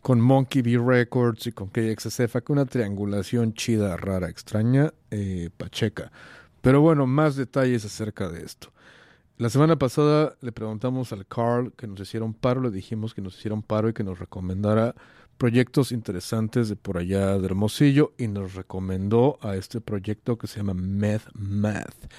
con 0.00 0.20
Monkey 0.20 0.60
B 0.60 0.78
Records 0.78 1.46
y 1.46 1.52
con 1.52 1.68
KXSF, 1.68 2.36
que 2.44 2.52
una 2.52 2.66
triangulación 2.66 3.54
chida, 3.54 3.96
rara, 3.96 4.28
extraña, 4.28 4.92
eh, 5.10 5.50
pacheca. 5.56 6.12
Pero 6.60 6.80
bueno, 6.80 7.06
más 7.06 7.36
detalles 7.36 7.84
acerca 7.84 8.28
de 8.28 8.44
esto. 8.44 8.70
La 9.36 9.50
semana 9.50 9.76
pasada 9.76 10.36
le 10.42 10.52
preguntamos 10.52 11.12
al 11.12 11.26
Carl 11.26 11.72
que 11.72 11.86
nos 11.86 12.00
hiciera 12.00 12.24
un 12.24 12.34
paro, 12.34 12.60
le 12.60 12.70
dijimos 12.70 13.14
que 13.14 13.22
nos 13.22 13.36
hiciera 13.36 13.54
un 13.54 13.62
paro 13.62 13.88
y 13.88 13.92
que 13.92 14.04
nos 14.04 14.18
recomendara 14.18 14.94
proyectos 15.38 15.92
interesantes 15.92 16.68
de 16.68 16.76
por 16.76 16.98
allá 16.98 17.38
de 17.38 17.46
Hermosillo 17.46 18.12
y 18.18 18.28
nos 18.28 18.54
recomendó 18.54 19.38
a 19.42 19.56
este 19.56 19.80
proyecto 19.80 20.38
que 20.38 20.46
se 20.46 20.58
llama 20.58 20.74
Meth 20.74 21.28
Math. 21.34 22.12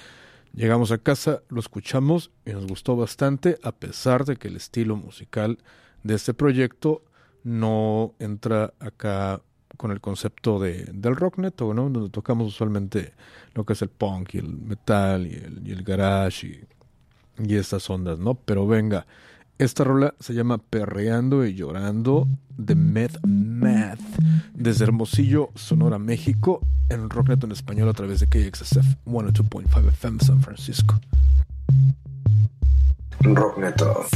Llegamos 0.54 0.90
a 0.90 0.98
casa, 0.98 1.42
lo 1.48 1.60
escuchamos 1.60 2.30
y 2.46 2.50
nos 2.50 2.66
gustó 2.66 2.96
bastante, 2.96 3.58
a 3.62 3.72
pesar 3.72 4.24
de 4.24 4.36
que 4.36 4.48
el 4.48 4.56
estilo 4.56 4.96
musical 4.96 5.58
de 6.02 6.14
este 6.14 6.34
proyecto 6.34 7.02
no 7.44 8.14
entra 8.18 8.72
acá 8.80 9.42
con 9.76 9.90
el 9.90 10.00
concepto 10.00 10.58
de, 10.58 10.84
del 10.92 11.16
rock 11.16 11.38
neto, 11.38 11.74
¿no? 11.74 11.90
Donde 11.90 12.08
tocamos 12.10 12.48
usualmente 12.48 13.12
lo 13.54 13.64
que 13.64 13.74
es 13.74 13.82
el 13.82 13.90
punk 13.90 14.34
y 14.34 14.38
el 14.38 14.48
metal 14.48 15.26
y 15.26 15.34
el, 15.34 15.62
y 15.66 15.72
el 15.72 15.82
garage 15.82 16.46
y, 16.46 16.64
y 17.44 17.56
estas 17.56 17.88
ondas, 17.90 18.18
¿no? 18.18 18.34
Pero 18.34 18.66
venga, 18.66 19.06
esta 19.58 19.84
rola 19.84 20.14
se 20.20 20.34
llama 20.34 20.58
Perreando 20.58 21.46
y 21.46 21.54
Llorando 21.54 22.28
de 22.56 22.74
Meth 22.74 23.18
Math 23.26 24.00
desde 24.54 24.84
Hermosillo, 24.84 25.50
Sonora, 25.54 25.98
México, 25.98 26.60
en 26.88 27.10
Rocknet 27.10 27.42
en 27.44 27.52
español 27.52 27.88
a 27.88 27.92
través 27.92 28.20
de 28.20 28.26
KXSF 28.26 28.96
102.5 29.06 29.88
FM 29.88 30.18
San 30.20 30.40
Francisco. 30.40 31.00
Rockneto. 33.20 34.06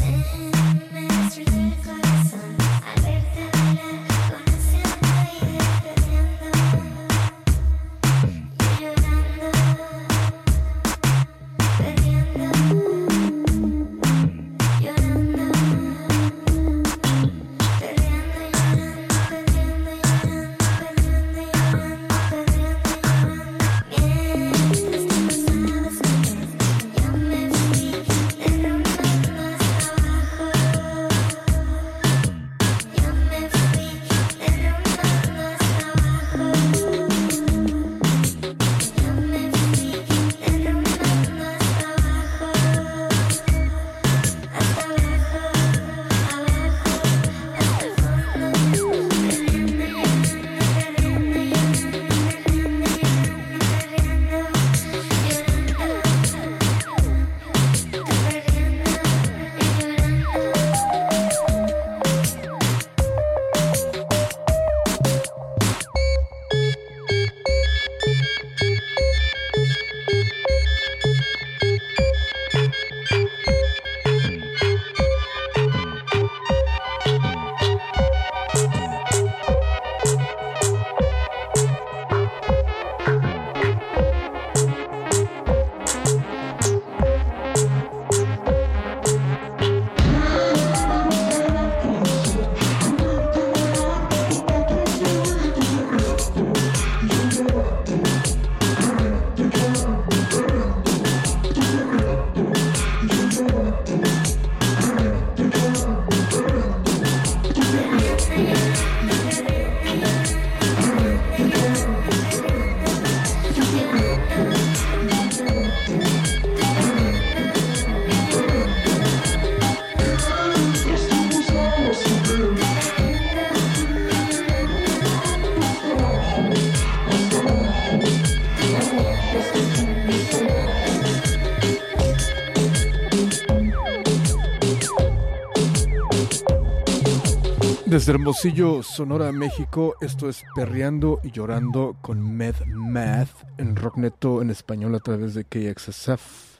Desde 138.11 138.23
Hermosillo, 138.23 138.83
Sonora, 138.83 139.31
México, 139.31 139.95
esto 140.01 140.29
es 140.29 140.43
Perreando 140.57 141.21
y 141.23 141.31
Llorando 141.31 141.95
con 142.03 142.37
Med 142.37 142.57
Math 142.67 143.47
en 143.57 143.77
Rockneto 143.77 144.43
en 144.43 144.51
español 144.51 144.97
a 144.97 144.99
través 144.99 145.35
de 145.35 145.45
KXSF. 145.45 146.59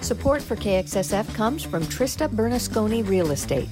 Support 0.00 0.42
for 0.42 0.56
KXSF 0.56 1.32
comes 1.36 1.62
from 1.62 1.84
Trista 1.84 2.28
Bernasconi 2.28 3.08
Real 3.08 3.30
Estate. 3.30 3.70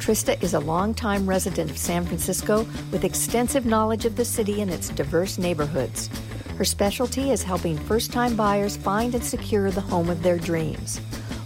Trista 0.00 0.36
is 0.42 0.54
a 0.54 0.58
longtime 0.58 1.24
resident 1.24 1.70
of 1.70 1.78
San 1.78 2.04
Francisco 2.04 2.66
with 2.90 3.04
extensive 3.04 3.64
knowledge 3.64 4.04
of 4.04 4.16
the 4.16 4.24
city 4.24 4.60
and 4.60 4.72
its 4.72 4.88
diverse 4.88 5.38
neighborhoods. 5.38 6.10
Her 6.56 6.64
specialty 6.64 7.30
is 7.30 7.44
helping 7.44 7.78
first 7.78 8.10
time 8.10 8.34
buyers 8.34 8.76
find 8.76 9.14
and 9.14 9.22
secure 9.22 9.70
the 9.70 9.80
home 9.80 10.10
of 10.10 10.24
their 10.24 10.36
dreams. 10.36 11.00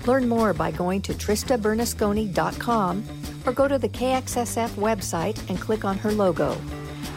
Learn 0.07 0.29
more 0.29 0.53
by 0.53 0.73
going 0.73 1.01
to 1.03 1.15
TristaBernasconi.com 1.15 3.05
or 3.47 3.53
go 3.53 3.69
to 3.69 3.79
the 3.79 3.89
KXSF 3.89 4.71
website 4.77 5.39
and 5.49 5.61
click 5.61 5.85
on 5.85 5.97
her 5.99 6.11
logo. 6.13 6.57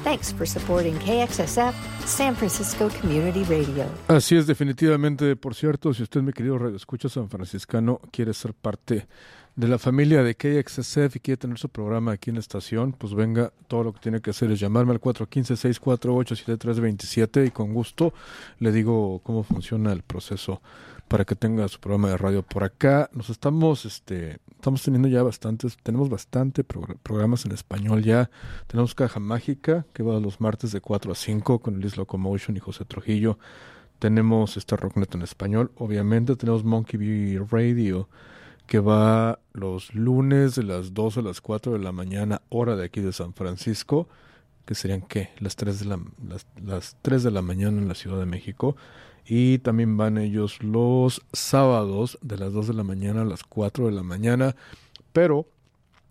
Thanks 0.04 0.32
for 0.32 0.46
supporting 0.46 0.94
KXSF 1.00 1.74
San 2.06 2.36
Francisco 2.36 2.90
Community 3.02 3.44
Radio. 3.46 3.88
Así 4.08 4.36
es, 4.36 4.46
definitivamente. 4.46 5.36
Por 5.36 5.56
cierto, 5.56 5.96
si 5.96 6.04
usted, 6.04 6.22
mi 6.22 6.32
querido 6.32 6.60
Radio 6.60 6.76
Escucha 6.76 7.10
San 7.10 7.28
Franciscano, 7.28 8.00
quiere 8.12 8.36
ser 8.36 8.54
parte 8.54 9.08
de 9.56 9.68
la 9.68 9.80
familia 9.80 10.22
de 10.22 10.36
KXSF 10.36 11.16
y 11.16 11.20
quiere 11.20 11.38
tener 11.38 11.58
su 11.58 11.70
programa 11.70 12.12
aquí 12.12 12.30
en 12.30 12.36
la 12.36 12.42
estación, 12.42 12.92
pues 12.92 13.14
venga, 13.14 13.54
todo 13.68 13.86
lo 13.86 13.94
que 13.94 14.02
tiene 14.02 14.20
que 14.22 14.32
hacer 14.32 14.52
es 14.52 14.60
llamarme 14.60 14.92
al 14.92 15.00
415-648-7327 15.00 17.48
y 17.48 17.52
con 17.52 17.74
gusto 17.74 18.14
le 18.60 18.74
digo 18.74 19.22
cómo 19.24 19.44
funciona 19.44 19.94
el 19.94 20.04
proceso 20.04 20.62
para 21.08 21.26
que 21.26 21.36
tenga 21.36 21.68
su 21.68 21.80
programa 21.80 22.10
de 22.10 22.18
radio 22.18 22.44
por 22.44 22.64
acá. 22.64 23.10
Nos 23.14 23.30
estamos, 23.30 23.86
este, 23.86 24.40
estamos 24.52 24.82
teniendo 24.82 25.08
ya 25.08 25.22
bastantes, 25.24 25.78
tenemos 25.84 26.10
bastante 26.10 26.66
progr- 26.68 26.98
programas 27.04 27.46
en 27.46 27.52
español 27.52 28.04
ya. 28.04 28.30
Tenemos 28.68 28.96
Caja 28.96 29.20
Mágica, 29.20 29.86
que 29.94 30.04
va 30.04 30.20
los 30.20 30.42
martes 30.42 30.72
de 30.72 30.82
4 30.82 31.12
a 31.12 31.16
5 31.16 31.60
con 31.60 31.80
Liz 31.80 31.98
Locomotion 31.98 32.58
y 32.58 32.60
José 32.60 32.86
Trujillo. 32.86 33.38
Tenemos 34.00 34.58
este 34.58 34.76
Rocknet 34.76 35.14
en 35.16 35.22
español, 35.22 35.72
obviamente. 35.78 36.36
Tenemos 36.36 36.64
Monkey 36.64 36.98
Bee 37.00 37.40
Radio, 37.50 38.10
que 38.68 38.80
va 38.80 39.40
los 39.54 39.94
lunes 39.94 40.56
de 40.56 40.64
las 40.64 40.94
2 40.94 41.20
a 41.20 41.22
las 41.22 41.40
4 41.40 41.74
de 41.74 41.80
la 41.80 41.92
mañana, 41.92 42.42
hora 42.50 42.76
de 42.76 42.86
aquí 42.86 43.00
de 43.02 43.14
San 43.14 43.34
Francisco. 43.34 44.08
que 44.66 44.74
serían 44.74 45.02
qué, 45.02 45.30
las 45.40 45.56
3 45.56 45.80
de 45.82 45.86
la, 45.86 46.00
las, 46.28 46.48
las 46.60 46.98
3 47.04 47.22
de 47.22 47.30
la 47.30 47.44
mañana 47.44 47.78
en 47.80 47.88
la 47.88 47.94
Ciudad 47.94 48.18
de 48.20 48.26
México. 48.26 48.76
Y 49.28 49.58
también 49.60 49.98
van 49.98 50.18
ellos 50.18 50.62
los 50.62 51.22
sábados 51.34 52.20
de 52.22 52.38
las 52.38 52.54
2 52.54 52.68
de 52.68 52.74
la 52.74 52.84
mañana 52.84 53.22
a 53.22 53.26
las 53.26 53.44
4 53.44 53.88
de 53.88 53.92
la 53.92 54.04
mañana. 54.04 54.56
Pero 55.14 55.48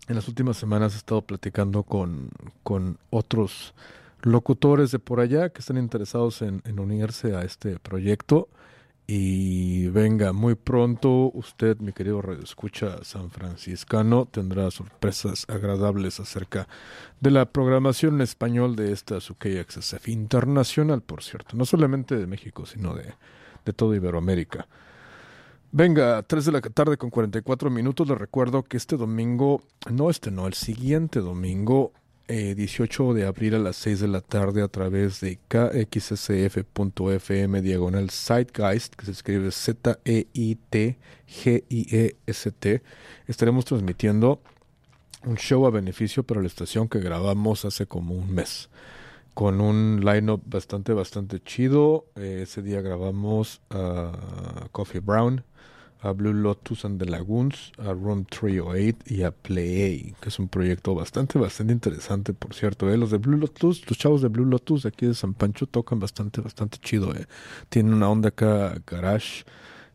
en 0.07 0.15
las 0.15 0.27
últimas 0.27 0.57
semanas 0.57 0.93
he 0.93 0.97
estado 0.97 1.21
platicando 1.21 1.83
con, 1.83 2.29
con 2.63 2.97
otros 3.09 3.73
locutores 4.21 4.91
de 4.91 4.99
por 4.99 5.19
allá 5.19 5.49
que 5.49 5.59
están 5.59 5.77
interesados 5.77 6.41
en, 6.41 6.61
en 6.65 6.79
unirse 6.79 7.35
a 7.35 7.43
este 7.43 7.79
proyecto. 7.79 8.49
Y 9.07 9.87
venga, 9.89 10.33
muy 10.33 10.55
pronto 10.55 11.29
usted, 11.33 11.77
mi 11.77 11.93
querido 11.93 12.23
Radio 12.23 12.43
Escucha 12.43 13.03
San 13.03 13.29
Franciscano, 13.29 14.25
tendrá 14.25 14.71
sorpresas 14.71 15.45
agradables 15.47 16.19
acerca 16.19 16.67
de 17.19 17.29
la 17.29 17.45
programación 17.45 18.15
en 18.15 18.21
español 18.21 18.75
de 18.75 18.91
esta 18.91 19.21
su 19.21 19.35
KXSF 19.35 20.07
internacional, 20.07 21.01
por 21.01 21.21
cierto, 21.21 21.55
no 21.55 21.65
solamente 21.65 22.15
de 22.15 22.25
México, 22.25 22.65
sino 22.65 22.95
de, 22.95 23.13
de 23.63 23.73
toda 23.73 23.95
Iberoamérica. 23.95 24.67
Venga, 25.71 26.23
3 26.23 26.45
de 26.45 26.51
la 26.53 26.61
tarde 26.61 26.97
con 26.97 27.11
44 27.11 27.69
minutos. 27.69 28.07
Les 28.07 28.17
recuerdo 28.17 28.63
que 28.63 28.77
este 28.77 28.97
domingo, 28.97 29.61
no 29.91 30.09
este 30.09 30.31
no, 30.31 30.47
el 30.47 30.53
siguiente 30.53 31.19
domingo, 31.19 31.91
eh, 32.27 32.55
18 32.55 33.13
de 33.13 33.25
abril 33.25 33.55
a 33.55 33.59
las 33.59 33.77
6 33.77 34.01
de 34.01 34.07
la 34.07 34.21
tarde 34.21 34.61
a 34.61 34.67
través 34.67 35.21
de 35.21 35.39
kxsf.fm 35.47 37.61
diagonal 37.61 38.09
Zeitgeist, 38.09 38.95
que 38.95 39.05
se 39.05 39.11
escribe 39.11 39.51
Z-E-I-T-G-I-E-S-T. 39.51 40.95
Estaremos 43.27 43.65
transmitiendo 43.65 44.41
un 45.25 45.37
show 45.37 45.65
a 45.65 45.71
beneficio 45.71 46.23
para 46.23 46.41
la 46.41 46.47
estación 46.47 46.87
que 46.87 46.99
grabamos 46.99 47.65
hace 47.65 47.85
como 47.85 48.15
un 48.15 48.33
mes 48.33 48.69
con 49.35 49.59
un 49.59 49.99
lineup 50.03 50.41
bastante 50.45 50.93
bastante 50.93 51.43
chido. 51.43 52.07
Eh, 52.15 52.39
ese 52.43 52.63
día 52.63 52.81
grabamos 52.81 53.61
a 53.69 54.69
Coffee 54.71 55.01
Brown, 55.01 55.43
a 56.05 56.11
Blue 56.11 56.33
Lotus 56.33 56.85
and 56.85 56.99
the 56.99 57.05
Lagoons, 57.05 57.71
a 57.79 57.91
Room 57.93 58.25
308 58.25 59.05
y 59.07 59.23
a 59.23 59.31
Play, 59.31 60.13
que 60.21 60.29
es 60.29 60.37
un 60.37 60.47
proyecto 60.47 60.93
bastante 60.93 61.39
bastante 61.39 61.73
interesante, 61.73 62.33
por 62.33 62.53
cierto. 62.53 62.91
¿eh? 62.91 62.97
Los 62.97 63.09
de 63.09 63.17
Blue 63.17 63.37
Lotus, 63.37 63.89
los 63.89 63.97
chavos 63.97 64.21
de 64.21 64.27
Blue 64.27 64.45
Lotus 64.45 64.83
de 64.83 64.89
aquí 64.89 65.07
de 65.07 65.15
San 65.15 65.33
Pancho 65.33 65.65
tocan 65.65 65.99
bastante 65.99 66.41
bastante 66.41 66.77
chido. 66.77 67.13
¿eh? 67.15 67.25
Tienen 67.69 67.93
una 67.93 68.07
onda 68.09 68.29
acá 68.29 68.79
garage 68.85 69.45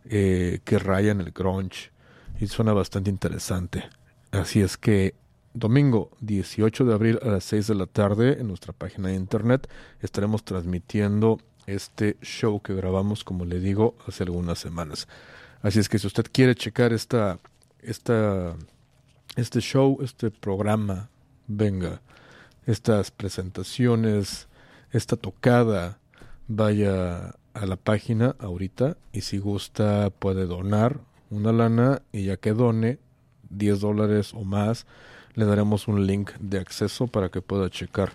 eh, 0.04 0.58
que 0.64 0.78
raya 0.80 1.12
en 1.12 1.20
el 1.20 1.30
grunge 1.30 1.92
y 2.40 2.48
suena 2.48 2.72
bastante 2.72 3.08
interesante. 3.08 3.84
Así 4.32 4.60
es 4.60 4.76
que 4.76 5.14
domingo 5.54 6.10
18 6.22 6.86
de 6.86 6.94
abril 6.94 7.20
a 7.22 7.28
las 7.28 7.44
6 7.44 7.68
de 7.68 7.74
la 7.76 7.86
tarde 7.86 8.40
en 8.40 8.48
nuestra 8.48 8.72
página 8.72 9.08
de 9.08 9.14
internet 9.14 9.68
estaremos 10.00 10.44
transmitiendo 10.44 11.38
este 11.66 12.16
show 12.20 12.60
que 12.60 12.74
grabamos, 12.74 13.22
como 13.22 13.44
le 13.44 13.60
digo, 13.60 13.94
hace 14.08 14.24
algunas 14.24 14.58
semanas. 14.58 15.06
Así 15.62 15.78
es 15.78 15.88
que 15.88 15.98
si 15.98 16.06
usted 16.06 16.26
quiere 16.32 16.54
checar 16.54 16.92
esta, 16.92 17.38
este 17.82 19.60
show, 19.60 19.98
este 20.02 20.30
programa, 20.30 21.10
venga, 21.46 22.00
estas 22.66 23.10
presentaciones, 23.10 24.48
esta 24.92 25.16
tocada, 25.16 25.98
vaya 26.48 27.34
a 27.54 27.66
la 27.66 27.76
página 27.76 28.36
ahorita 28.38 28.96
y 29.12 29.20
si 29.20 29.38
gusta 29.38 30.10
puede 30.10 30.46
donar 30.46 31.00
una 31.30 31.52
lana 31.52 32.02
y 32.12 32.24
ya 32.24 32.36
que 32.36 32.52
done 32.52 32.98
10 33.50 33.80
dólares 33.80 34.32
o 34.34 34.44
más, 34.44 34.86
le 35.34 35.44
daremos 35.44 35.88
un 35.88 36.06
link 36.06 36.32
de 36.40 36.58
acceso 36.58 37.06
para 37.06 37.28
que 37.28 37.42
pueda 37.42 37.68
checar 37.70 38.12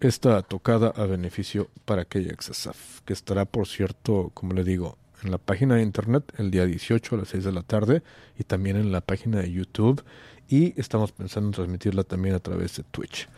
esta 0.00 0.42
tocada 0.42 0.88
a 0.96 1.06
beneficio 1.06 1.68
para 1.84 2.04
KXSF, 2.04 3.00
que 3.04 3.12
estará, 3.12 3.44
por 3.44 3.66
cierto, 3.66 4.30
como 4.34 4.52
le 4.52 4.64
digo, 4.64 4.98
en 5.24 5.30
la 5.30 5.38
página 5.38 5.76
de 5.76 5.82
internet 5.82 6.32
el 6.38 6.50
día 6.50 6.66
18 6.66 7.14
a 7.14 7.18
las 7.18 7.28
6 7.28 7.44
de 7.44 7.52
la 7.52 7.62
tarde 7.62 8.02
y 8.38 8.44
también 8.44 8.76
en 8.76 8.92
la 8.92 9.00
página 9.00 9.38
de 9.38 9.50
YouTube 9.50 10.04
y 10.48 10.78
estamos 10.80 11.12
pensando 11.12 11.48
en 11.48 11.52
transmitirla 11.52 12.04
también 12.04 12.34
a 12.34 12.38
través 12.38 12.76
de 12.76 12.82
Twitch. 12.84 13.28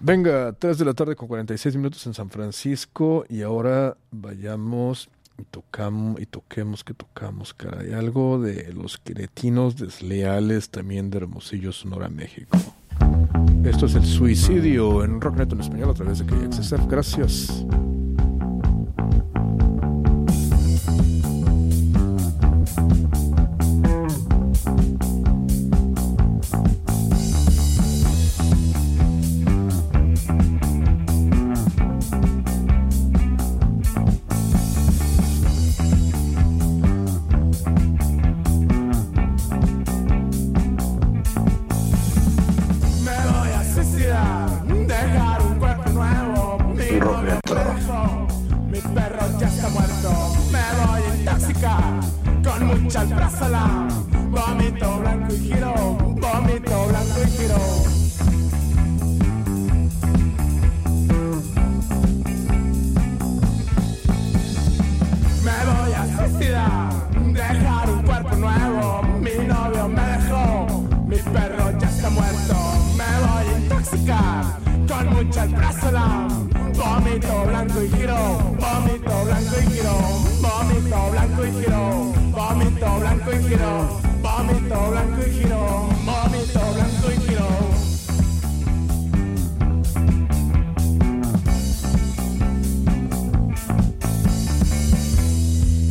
Venga, 0.00 0.52
3 0.52 0.78
de 0.78 0.84
la 0.84 0.94
tarde 0.94 1.14
con 1.14 1.28
46 1.28 1.76
minutos 1.76 2.06
en 2.06 2.14
San 2.14 2.30
Francisco 2.30 3.24
y 3.28 3.42
ahora 3.42 3.96
vayamos 4.10 5.08
y 5.38 5.44
tocamos 5.44 6.20
y 6.20 6.26
toquemos 6.26 6.84
que 6.84 6.94
tocamos, 6.94 7.54
caray, 7.54 7.92
algo 7.92 8.40
de 8.40 8.72
los 8.72 8.98
cretinos 8.98 9.76
desleales 9.76 10.70
también 10.70 11.10
de 11.10 11.18
Hermosillo, 11.18 11.72
Sonora, 11.72 12.08
México. 12.08 12.58
Esto 13.64 13.86
es 13.86 13.94
el 13.94 14.04
suicidio 14.04 15.04
en 15.04 15.20
Rocknet 15.20 15.52
en 15.52 15.60
español 15.60 15.90
a 15.90 15.94
través 15.94 16.18
de 16.18 16.26
KXSF. 16.26 16.86
Gracias. 16.88 17.64
Me 50.02 50.06
voy 50.08 51.02
a 51.02 51.14
intoxicar 51.14 52.00
con 52.42 52.82
mucha 52.82 53.00
alprazolam. 53.02 53.89
Blanco 83.30 83.48
y 83.48 83.54
blanco 84.94 85.22
y. 85.26 85.40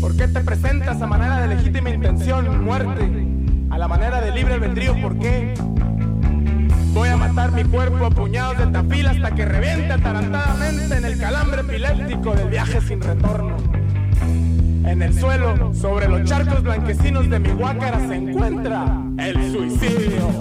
¿Por 0.02 0.16
qué 0.16 0.28
te 0.28 0.40
presentas 0.42 1.02
a 1.02 1.08
manera 1.08 1.42
de 1.42 1.56
legítima 1.56 1.90
intención, 1.90 2.64
muerte? 2.64 3.28
A 3.70 3.78
la 3.78 3.88
manera 3.88 4.22
de 4.22 4.32
libre 4.32 4.56
albedrío, 4.56 5.00
¿por 5.02 5.18
qué? 5.18 5.54
Voy 6.94 7.10
a 7.10 7.18
matar 7.18 7.52
mi 7.52 7.64
cuerpo 7.64 8.06
a 8.06 8.10
puñados 8.10 8.58
de 8.58 8.68
tafil 8.68 9.08
hasta 9.08 9.32
que 9.36 9.46
reviente 9.46 9.94
atarantadamente 9.94 10.98
en 10.98 11.06
el 11.06 11.18
calambre 11.20 11.62
epiléptico 11.62 12.34
del 12.34 12.50
viaje 12.50 12.82
sin 12.82 13.02
retorno. 13.02 13.69
En 14.90 15.04
el 15.04 15.14
suelo, 15.14 15.72
sobre 15.76 16.08
los 16.08 16.28
charcos 16.28 16.64
blanquecinos 16.64 17.30
de 17.30 17.38
mi 17.38 17.52
guácara, 17.52 18.00
se 18.08 18.16
encuentra 18.16 19.04
el 19.20 19.52
suicidio. 19.52 20.32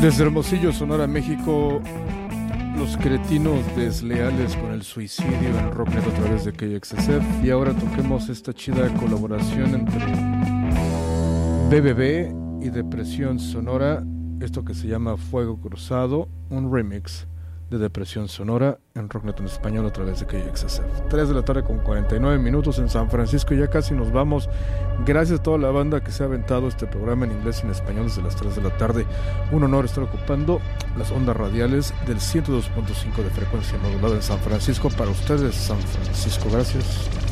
Desde 0.00 0.24
Hermosillo, 0.24 0.72
Sonora, 0.72 1.06
México, 1.06 1.82
los 2.74 2.96
cretinos 2.96 3.60
desleales 3.76 4.56
con 4.56 4.72
el 4.72 4.82
suicidio 4.82 5.50
en 5.58 5.70
Rocknet 5.72 6.06
a 6.06 6.14
través 6.14 6.46
de 6.46 6.52
KXSF. 6.52 7.44
Y 7.44 7.50
ahora 7.50 7.74
toquemos 7.74 8.30
esta 8.30 8.54
chida 8.54 8.88
colaboración 8.94 9.74
entre 9.74 10.06
BBB 11.68 12.64
y 12.64 12.70
Depresión 12.70 13.38
Sonora, 13.38 14.02
esto 14.40 14.64
que 14.64 14.72
se 14.72 14.88
llama 14.88 15.18
Fuego 15.18 15.60
Cruzado, 15.60 16.30
un 16.48 16.72
remix 16.72 17.26
de 17.70 17.78
Depresión 17.78 18.28
Sonora 18.28 18.78
en 18.94 19.08
Rocknet 19.08 19.38
en 19.38 19.46
español 19.46 19.86
a 19.86 19.92
través 19.92 20.20
de 20.20 20.26
KXSF. 20.26 21.08
3 21.08 21.28
de 21.28 21.34
la 21.34 21.42
tarde 21.42 21.62
con 21.62 21.78
49 21.78 22.38
minutos 22.38 22.78
en 22.78 22.88
San 22.88 23.08
Francisco, 23.10 23.54
ya 23.54 23.68
casi 23.68 23.94
nos 23.94 24.12
vamos. 24.12 24.48
Gracias 25.06 25.40
a 25.40 25.42
toda 25.42 25.58
la 25.58 25.70
banda 25.70 26.02
que 26.02 26.10
se 26.10 26.22
ha 26.22 26.26
aventado 26.26 26.68
este 26.68 26.86
programa 26.86 27.26
en 27.26 27.32
inglés 27.32 27.60
y 27.62 27.66
en 27.66 27.72
español 27.72 28.06
desde 28.06 28.22
las 28.22 28.36
3 28.36 28.56
de 28.56 28.62
la 28.62 28.76
tarde. 28.76 29.06
Un 29.52 29.64
honor 29.64 29.84
estar 29.84 30.04
ocupando 30.04 30.60
las 30.98 31.10
ondas 31.12 31.36
radiales 31.36 31.94
del 32.06 32.18
102.5 32.18 33.22
de 33.22 33.30
frecuencia 33.30 33.78
modulada 33.78 34.16
en 34.16 34.22
San 34.22 34.38
Francisco 34.40 34.90
para 34.90 35.10
ustedes, 35.10 35.54
San 35.54 35.78
Francisco. 35.78 36.48
Gracias. 36.50 37.29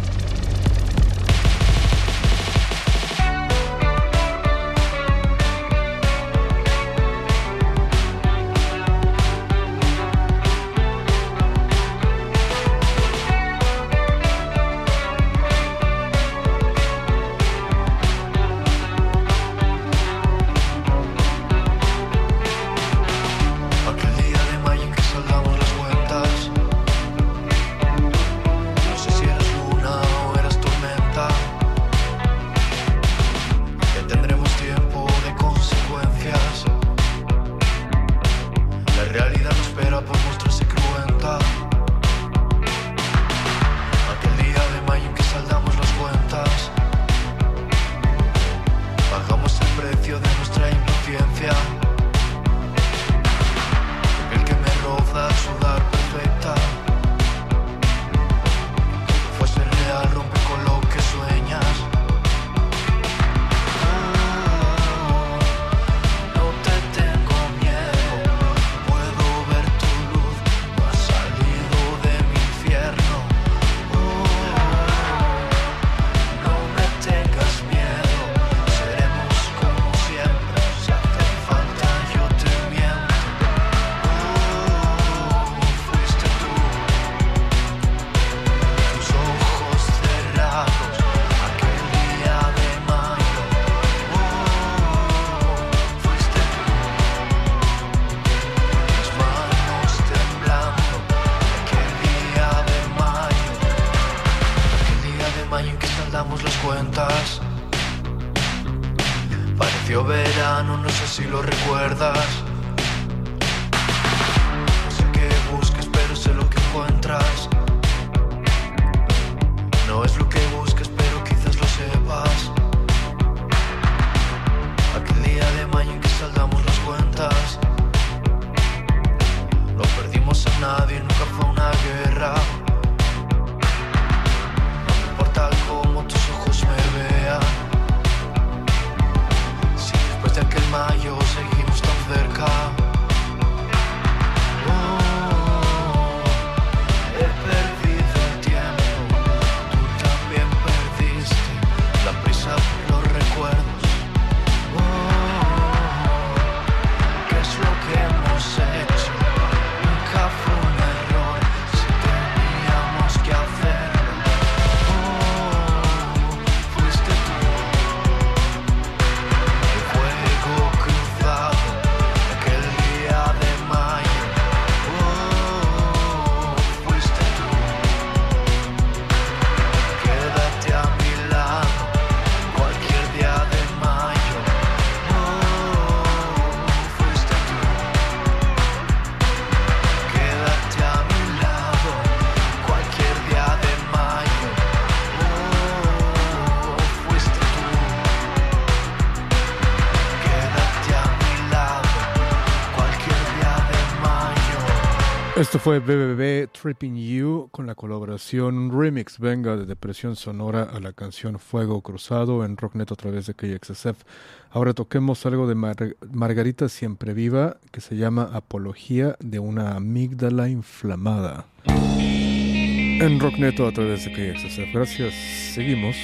Esto 205.39 205.61
fue 205.61 205.79
BBB 205.79 206.49
Tripping 206.51 206.97
You 206.97 207.49
con 207.53 207.67
la 207.67 207.77
colaboración 207.77 208.77
remix 208.77 209.21
venga 209.21 209.57
de 209.57 209.67
Depresión 209.67 210.17
Sonora 210.17 210.65
a 210.65 210.81
la 210.81 210.93
canción 210.93 211.39
Fuego 211.39 211.81
Cruzado 211.81 212.45
en 212.45 212.57
Rocknet 212.57 212.91
a 212.91 212.97
través 212.97 213.27
de 213.27 213.35
KXSF. 213.35 214.03
Ahora 214.51 214.75
toquemos 214.75 215.25
algo 215.27 215.47
de 215.47 215.55
Mar- 215.55 215.97
Margarita 216.13 216.69
Siempre 216.69 217.15
Viva 217.15 217.59
que 217.71 217.81
se 217.81 217.97
llama 217.97 218.31
Apología 218.33 219.17
de 219.21 219.39
una 219.39 219.77
amígdala 219.77 220.49
inflamada. 220.49 221.45
En 221.67 223.21
Rocknet 223.21 223.61
a 223.61 223.71
través 223.73 224.05
de 224.07 224.13
KXSF. 224.13 224.73
Gracias. 224.75 225.15
Seguimos. 225.55 225.95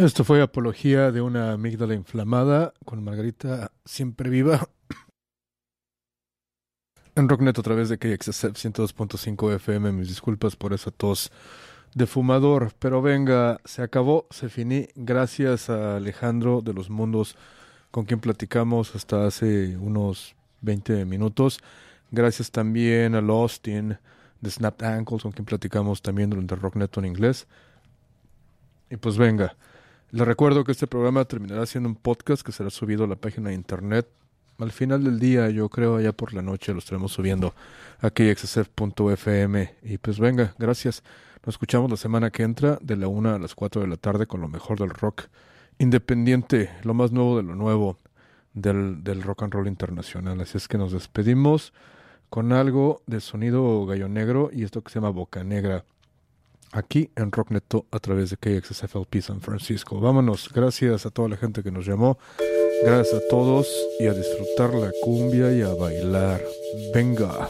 Esto 0.00 0.24
fue 0.24 0.40
apología 0.40 1.12
de 1.12 1.20
una 1.20 1.52
amígdala 1.52 1.92
inflamada 1.92 2.72
con 2.86 3.04
Margarita 3.04 3.70
siempre 3.84 4.30
viva. 4.30 4.66
En 7.14 7.28
Rocknet 7.28 7.58
a 7.58 7.62
través 7.62 7.90
de 7.90 7.98
KXSF 7.98 8.54
102.5 8.54 9.54
FM. 9.56 9.92
Mis 9.92 10.08
disculpas 10.08 10.56
por 10.56 10.72
esa 10.72 10.90
tos 10.90 11.30
de 11.94 12.06
fumador. 12.06 12.72
Pero 12.78 13.02
venga, 13.02 13.60
se 13.66 13.82
acabó, 13.82 14.26
se 14.30 14.48
finí. 14.48 14.88
Gracias 14.94 15.68
a 15.68 15.96
Alejandro 15.96 16.62
de 16.62 16.72
los 16.72 16.88
Mundos 16.88 17.36
con 17.90 18.06
quien 18.06 18.20
platicamos 18.20 18.94
hasta 18.94 19.26
hace 19.26 19.76
unos 19.76 20.34
20 20.62 21.04
minutos. 21.04 21.60
Gracias 22.10 22.50
también 22.50 23.14
a 23.14 23.18
Austin 23.18 23.98
de 24.40 24.50
Snapped 24.50 24.86
Ankles 24.86 25.24
con 25.24 25.32
quien 25.32 25.44
platicamos 25.44 26.00
también 26.00 26.30
durante 26.30 26.56
Rocknet 26.56 26.96
en 26.96 27.04
inglés. 27.04 27.46
Y 28.88 28.96
pues 28.96 29.18
venga. 29.18 29.54
Les 30.12 30.26
recuerdo 30.26 30.64
que 30.64 30.72
este 30.72 30.88
programa 30.88 31.24
terminará 31.24 31.64
siendo 31.66 31.88
un 31.88 31.94
podcast 31.94 32.42
que 32.42 32.50
será 32.50 32.68
subido 32.70 33.04
a 33.04 33.06
la 33.06 33.14
página 33.14 33.50
de 33.50 33.54
internet. 33.54 34.08
Al 34.58 34.72
final 34.72 35.04
del 35.04 35.20
día, 35.20 35.48
yo 35.50 35.68
creo, 35.68 35.96
allá 35.96 36.12
por 36.12 36.34
la 36.34 36.42
noche, 36.42 36.72
lo 36.72 36.80
estaremos 36.80 37.12
subiendo 37.12 37.54
a 38.00 38.10
kxsf.fm. 38.10 39.74
Y 39.84 39.98
pues 39.98 40.18
venga, 40.18 40.52
gracias. 40.58 41.04
Nos 41.46 41.54
escuchamos 41.54 41.88
la 41.92 41.96
semana 41.96 42.30
que 42.30 42.42
entra 42.42 42.76
de 42.82 42.96
la 42.96 43.06
1 43.06 43.36
a 43.36 43.38
las 43.38 43.54
4 43.54 43.82
de 43.82 43.86
la 43.86 43.96
tarde 43.96 44.26
con 44.26 44.40
lo 44.40 44.48
mejor 44.48 44.80
del 44.80 44.90
rock 44.90 45.28
independiente, 45.78 46.70
lo 46.82 46.92
más 46.92 47.12
nuevo 47.12 47.36
de 47.36 47.44
lo 47.44 47.54
nuevo 47.54 47.96
del, 48.52 49.04
del 49.04 49.22
rock 49.22 49.44
and 49.44 49.54
roll 49.54 49.68
internacional. 49.68 50.40
Así 50.40 50.58
es 50.58 50.66
que 50.66 50.76
nos 50.76 50.90
despedimos 50.90 51.72
con 52.30 52.52
algo 52.52 53.00
de 53.06 53.20
sonido 53.20 53.86
gallo 53.86 54.08
negro 54.08 54.50
y 54.52 54.64
esto 54.64 54.82
que 54.82 54.90
se 54.90 54.96
llama 54.96 55.10
Boca 55.10 55.44
Negra 55.44 55.84
aquí 56.72 57.10
en 57.16 57.32
Rockneto 57.32 57.86
a 57.90 57.98
través 57.98 58.30
de 58.30 58.36
KXSFLP 58.36 59.20
San 59.20 59.40
Francisco. 59.40 60.00
Vámonos, 60.00 60.50
gracias 60.52 61.06
a 61.06 61.10
toda 61.10 61.28
la 61.28 61.36
gente 61.36 61.62
que 61.62 61.70
nos 61.70 61.86
llamó, 61.86 62.18
gracias 62.84 63.22
a 63.22 63.28
todos 63.28 63.68
y 63.98 64.06
a 64.06 64.12
disfrutar 64.12 64.74
la 64.74 64.90
cumbia 65.02 65.52
y 65.52 65.62
a 65.62 65.74
bailar. 65.74 66.42
Venga. 66.94 67.48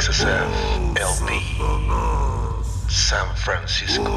KXSF 0.00 0.96
LP 0.96 1.28
San 2.88 3.36
Francisco. 3.36 4.10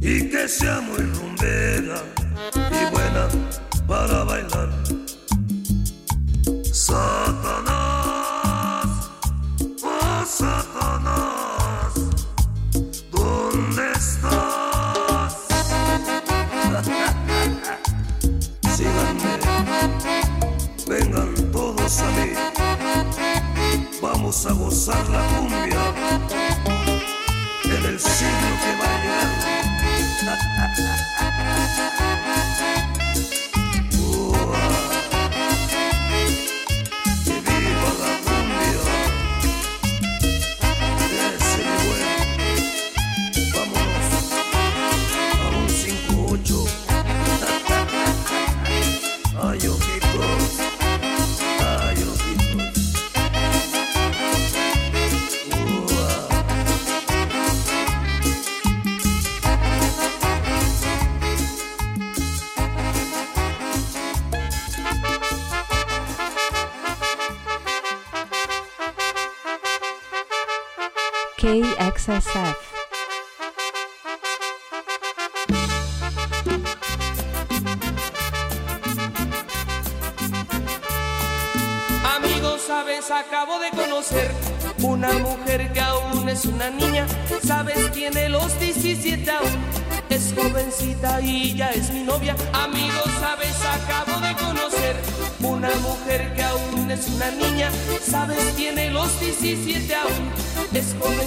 Y 0.00 0.28
que 0.28 0.48
sea 0.48 0.80
muy 0.80 1.02
rumbera 1.14 2.02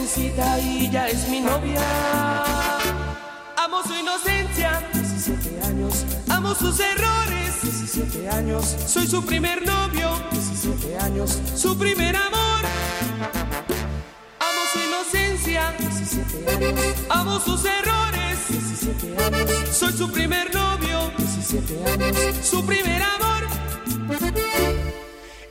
jovencita 0.07 0.59
y 0.59 0.89
ya 0.89 1.07
es 1.07 1.27
mi 1.27 1.41
novia. 1.41 1.81
Amo 3.57 3.83
su 3.83 3.93
inocencia, 3.93 4.81
17 4.93 5.61
años. 5.63 6.05
Amo 6.29 6.55
sus 6.55 6.79
errores, 6.79 7.61
17 7.61 8.29
años. 8.29 8.75
Soy 8.85 9.07
su 9.07 9.23
primer 9.25 9.65
novio, 9.65 10.09
17 10.31 10.97
años. 10.99 11.37
Su 11.55 11.77
primer 11.77 12.15
amor. 12.15 12.61
Amo 14.39 14.61
su 14.71 14.79
inocencia, 14.79 15.73
17 15.77 16.51
años. 16.51 16.79
Amo 17.09 17.39
sus 17.39 17.65
errores, 17.65 18.37
17 18.49 19.17
años. 19.25 19.51
Soy 19.71 19.93
su 19.93 20.11
primer 20.11 20.53
novio, 20.53 21.11
17 21.17 21.91
años. 21.91 22.17
Su 22.43 22.65
primer 22.65 23.01
amor. 23.01 24.46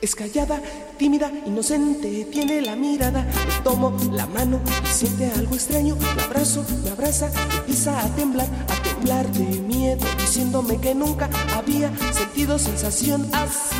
Es 0.07 0.15
callada, 0.15 0.61
tímida, 0.97 1.29
inocente, 1.45 2.29
tiene 2.31 2.61
la 2.61 2.77
mirada. 2.77 3.27
Tomo 3.61 3.93
la 4.13 4.25
mano 4.25 4.61
y 4.81 4.87
siente 4.87 5.29
algo 5.35 5.53
extraño. 5.53 5.97
La 6.15 6.23
abrazo, 6.23 6.63
me 6.81 6.91
abraza, 6.91 7.29
empieza 7.57 8.01
a 8.01 8.07
temblar, 8.15 8.47
a 8.69 8.83
temblar 8.83 9.29
de 9.33 9.59
miedo, 9.59 10.05
diciéndome 10.17 10.79
que 10.79 10.95
nunca 10.95 11.29
había 11.53 11.91
sentido 12.13 12.57
sensación 12.57 13.29
así 13.33 13.75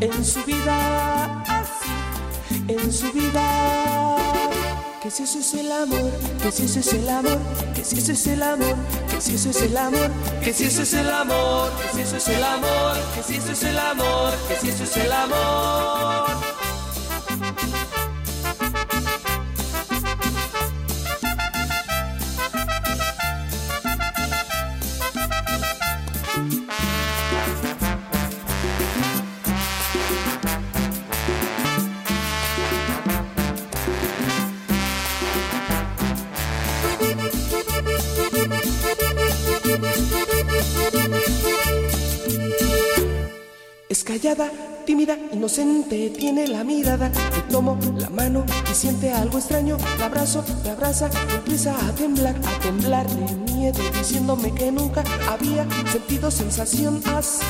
en 0.00 0.24
su 0.24 0.42
vida, 0.42 1.42
así 1.42 2.64
en 2.66 2.92
su 2.92 3.12
vida. 3.12 4.03
Que 5.04 5.10
si 5.10 5.24
eso 5.24 5.38
es 5.38 5.52
el 5.52 5.70
amor, 5.70 6.10
que 6.42 6.50
si 6.50 6.64
eso 6.64 6.80
es 6.80 6.94
el 6.94 7.06
amor, 7.06 7.38
que 7.74 7.84
si 7.84 7.98
eso 7.98 8.12
es 8.12 8.26
el 8.26 8.42
amor, 8.42 8.74
que 9.10 9.20
si 9.20 9.34
eso 9.34 9.50
es 9.50 9.60
el 9.60 9.76
amor, 9.76 10.10
que 10.42 10.54
si 10.54 10.64
eso 10.64 10.82
es 10.82 10.94
el 10.94 11.10
amor, 11.10 11.70
que 11.76 11.92
si 11.92 12.00
eso 12.00 12.16
es 12.16 12.28
el 12.28 12.42
amor, 12.42 12.96
que 13.14 13.22
si 13.22 13.36
eso 13.36 13.52
es 13.52 13.62
el 13.64 13.78
amor, 13.78 14.32
que 14.48 14.56
si 14.56 14.68
eso 14.70 14.84
es 14.84 14.96
el 14.96 15.12
amor. 15.12 16.43
Tímida, 44.84 45.16
inocente, 45.32 46.10
tiene 46.10 46.46
la 46.46 46.64
mirada. 46.64 47.10
Le 47.36 47.42
tomo 47.52 47.78
la 47.96 48.10
mano 48.10 48.44
y 48.70 48.74
siente 48.74 49.12
algo 49.12 49.38
extraño. 49.38 49.76
La 49.98 50.06
abrazo, 50.06 50.44
me 50.62 50.70
abraza, 50.70 51.10
empieza 51.34 51.74
a 51.74 51.92
temblar, 51.94 52.34
a 52.36 52.60
temblar 52.60 53.08
de 53.08 53.52
miedo, 53.52 53.80
diciéndome 53.98 54.52
que 54.54 54.70
nunca 54.72 55.04
había 55.28 55.66
sentido 55.90 56.30
sensación 56.30 57.02
así 57.14 57.44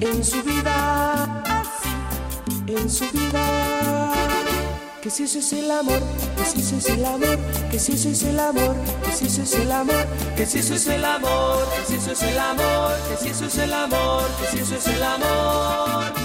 en 0.00 0.24
su 0.24 0.42
vida, 0.42 1.42
así 1.44 2.72
en 2.74 2.90
su 2.90 3.04
vida. 3.12 3.97
Que 5.02 5.10
si 5.10 5.22
eso 5.22 5.38
es 5.38 5.52
el 5.52 5.70
amor, 5.70 6.00
que 6.36 6.44
si 6.44 6.60
eso 6.60 6.76
es 6.76 6.88
el 6.88 7.04
amor, 7.04 7.38
que 7.70 7.78
si 7.78 7.92
eso 7.92 8.08
es 8.08 8.22
el 8.24 8.40
amor, 8.40 8.74
que 9.04 9.12
si 9.12 9.26
eso 9.26 9.42
es 9.42 9.54
el 9.54 9.70
amor, 9.70 10.06
que 10.36 10.44
si 10.44 10.58
eso 10.58 10.74
es 10.74 10.86
el 10.88 11.04
amor, 11.04 11.68
que 11.76 11.86
si 11.86 11.94
eso 11.94 12.12
es 12.12 12.22
el 12.22 12.38
amor, 12.38 12.92
que 13.08 13.16
si 13.16 13.28
eso 13.28 13.46
es 13.46 13.58
el 13.58 13.72
amor, 13.72 14.24
que 14.40 14.46
si 14.50 14.58
eso 14.58 14.74
es 14.74 14.86
el 14.88 15.02
amor. 15.02 16.17